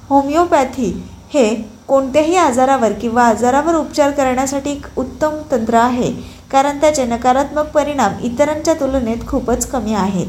होमिओपॅथी 0.09 0.93
हे 1.35 1.55
कोणत्याही 1.89 2.37
आजारावर 2.37 2.93
किंवा 2.93 3.25
आजारावर 3.25 3.75
उपचार 3.75 4.11
करण्यासाठी 4.11 4.71
एक 4.71 4.87
उत्तम 4.97 5.37
तंत्र 5.51 5.75
आहे 5.75 6.11
कारण 6.53 6.81
त्याचे 6.81 7.05
नकारात्मक 7.05 7.67
परिणाम 7.67 8.13
इतरांच्या 8.23 8.75
तुलनेत 8.75 9.27
खूपच 9.29 9.67
कमी 9.67 9.95
आहेत. 9.95 10.27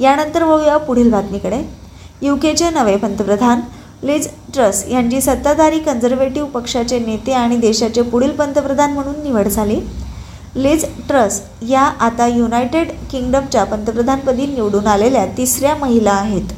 यानंतर 0.00 0.42
वळूया 0.42 0.76
पुढील 0.76 1.10
बातमीकडे. 1.10 1.62
यू 2.22 2.36
केचे 2.36 2.70
नवे 2.70 2.96
पंतप्रधान 2.96 3.60
लिज 4.02 4.26
ट्रस 4.54 4.84
यांची 4.88 5.20
सत्ताधारी 5.20 5.78
कन्झर्वेटिव्ह 5.78 6.48
पक्षाचे 6.50 6.98
नेते 6.98 7.32
आणि 7.32 7.56
देशाचे 7.56 8.02
पुढील 8.02 8.30
पंतप्रधान 8.36 8.92
म्हणून 8.92 9.22
निवड 9.22 9.48
झाली. 9.48 9.78
लिज 10.54 10.84
ट्रस 11.08 11.40
या 11.68 11.82
आता 12.00 12.26
युनायटेड 12.26 12.90
किंगडमच्या 13.10 13.64
पंतप्रधानपदी 13.64 14.46
निवडून 14.46 14.86
आलेल्या 14.86 15.24
तिसऱ्या 15.36 15.74
महिला 15.76 16.12
आहेत. 16.12 16.52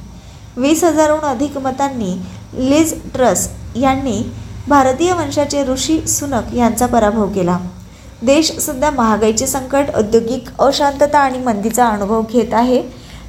वीस 0.56 0.84
हजारहून 0.84 1.24
अधिक 1.24 1.58
मतांनी 1.58 2.14
लिज 2.70 2.94
ट्रस 3.14 3.48
यांनी 3.76 4.22
भारतीय 4.68 5.12
वंशाचे 5.12 5.64
ऋषी 5.64 6.00
सुनक 6.08 6.54
यांचा 6.54 6.86
पराभव 6.86 7.28
केला. 7.32 7.58
देश 8.22 8.52
सध्या 8.60 8.90
महागाईचे 8.90 9.46
संकट 9.46 9.94
औद्योगिक 9.96 10.48
अशांतता 10.62 11.18
आणि 11.18 11.38
मंदीचा 11.38 11.86
अनुभव 11.86 12.22
घेत 12.22 12.54
आहे. 12.54 12.82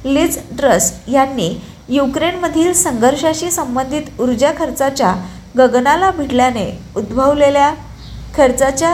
लिज 0.04 0.38
ट्रस 0.58 0.92
यांनी 1.08 1.48
युक्रेनमधील 1.88 2.72
संघर्षाशी 2.72 3.50
संबंधित 3.50 4.20
ऊर्जा 4.20 4.50
खर्चाच्या 4.58 5.14
गगनाला 5.58 6.10
भिडल्याने 6.10 6.64
उद्भवलेल्या 6.96 7.72
खर्चाच्या 8.36 8.92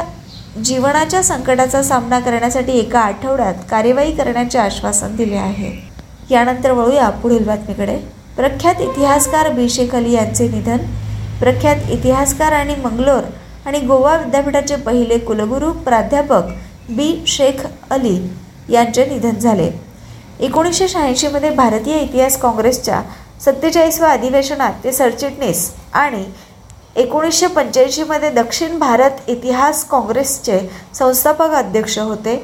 जीवनाच्या 0.65 1.23
संकटाचा 1.23 1.83
सामना 1.83 2.19
करण्यासाठी 2.21 2.73
एका 2.73 3.01
आठवड्यात 3.01 3.55
कार्यवाही 3.71 4.17
करण्याचे 4.17 4.59
आश्वासन 4.59 5.17
दिले 5.17 5.37
आहे. 5.37 5.73
यानंतर 6.31 6.71
वळूया 6.71 7.09
पुढील 7.11 7.45
बातमीकडे. 7.45 7.97
प्रख्यात 8.37 8.81
इतिहासकार 8.81 9.51
बी. 9.53 9.69
शेख 9.69 9.95
अली 9.95 10.13
यांचे 10.13 10.49
निधन 10.49 10.77
प्रख्यात 11.41 11.91
इतिहासकार 11.91 12.53
आणि 12.53 12.75
मंगलोर 12.85 13.23
आणि 13.67 13.79
गोवा 13.79 14.17
विद्यापीठाचे 14.17 14.77
पहिले 14.77 15.19
कुलगुरू 15.19 15.73
प्राध्यापक 15.73 16.43
बी. 16.91 17.25
शेख 17.27 17.67
अली 17.91 18.19
यांचे 18.69 19.07
निधन 19.07 19.39
झाले. 19.39 19.71
एकोणीसशे 20.43 20.87
शहाऐंशीमध्ये 20.89 21.51
भारतीय 21.51 21.99
इतिहास 21.99 22.37
काँग्रेसच्या 22.41 23.03
सत्तेचाळीसव्या 23.45 24.11
अधिवेशनात 24.11 24.73
ते 24.85 24.93
सरचिटणीस 24.93 25.71
आणि 25.95 26.25
एकोणीसशे 26.97 27.47
पंच्याऐंशीमध्ये 27.47 28.31
दक्षिण 28.31 28.79
भारत 28.79 29.29
इतिहास 29.31 29.85
काँग्रेसचे 29.89 30.59
संस्थापक 30.95 31.53
अध्यक्ष 31.55 31.99
होते. 31.99 32.37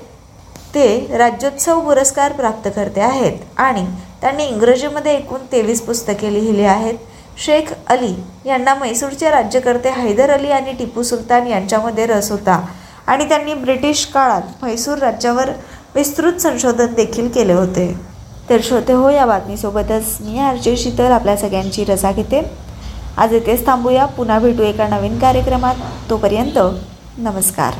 ते 0.75 1.17
राज्योत्सव 1.19 1.81
पुरस्कार 1.81 2.33
प्राप्तकर्ते 2.33 3.01
आहेत 3.01 3.39
आणि 3.59 3.85
त्यांनी 4.21 4.45
इंग्रजीमध्ये 4.45 5.15
एकूण 5.17 5.41
तेवीस 5.53 5.81
पुस्तके 5.83 6.33
लिहिली 6.33 6.65
आहेत. 6.65 6.95
शेख 7.39 7.73
अली 7.87 8.15
यांना 8.47 8.75
मैसूरचे 8.75 9.31
राज्यकर्ते 9.31 9.91
हैदर 9.91 10.31
अली 10.31 10.51
आणि 10.51 10.73
टिपू 10.79 11.03
सुलतान 11.03 11.47
यांच्यामध्ये 11.47 12.07
रस 12.07 12.31
होता 12.31 12.65
आणि 13.07 13.29
त्यांनी 13.29 13.55
ब्रिटिश 13.55 14.05
काळात 14.07 14.43
म्हैसूर 14.61 14.99
राज्यावर 14.99 15.51
विस्तृत 15.95 16.33
संशोधन 16.41 16.95
देखील 16.95 17.29
केले 17.29 17.53
होते. 17.53 18.01
तर 18.51 18.61
श्रोते 18.63 18.93
हो 18.93 19.11
या 19.11 19.27
बातमीसोबतच 19.27 20.17
मी 20.21 20.39
आरजे 20.39 20.77
शीतल 20.77 21.13
आपल्या 21.13 21.37
सगळ्यांची 21.37 21.85
रजा 21.85 22.13
घेते. 22.13 22.43
आज 23.17 23.35
इथेच 23.35 23.67
थांबूया. 23.67 24.07
पुन्हा 24.07 24.39
भेटू 24.39 24.63
एका 24.63 24.89
नवीन 24.89 25.19
कार्यक्रमात. 25.19 25.75
तोपर्यंत 26.11 26.59
नमस्कार. 27.19 27.75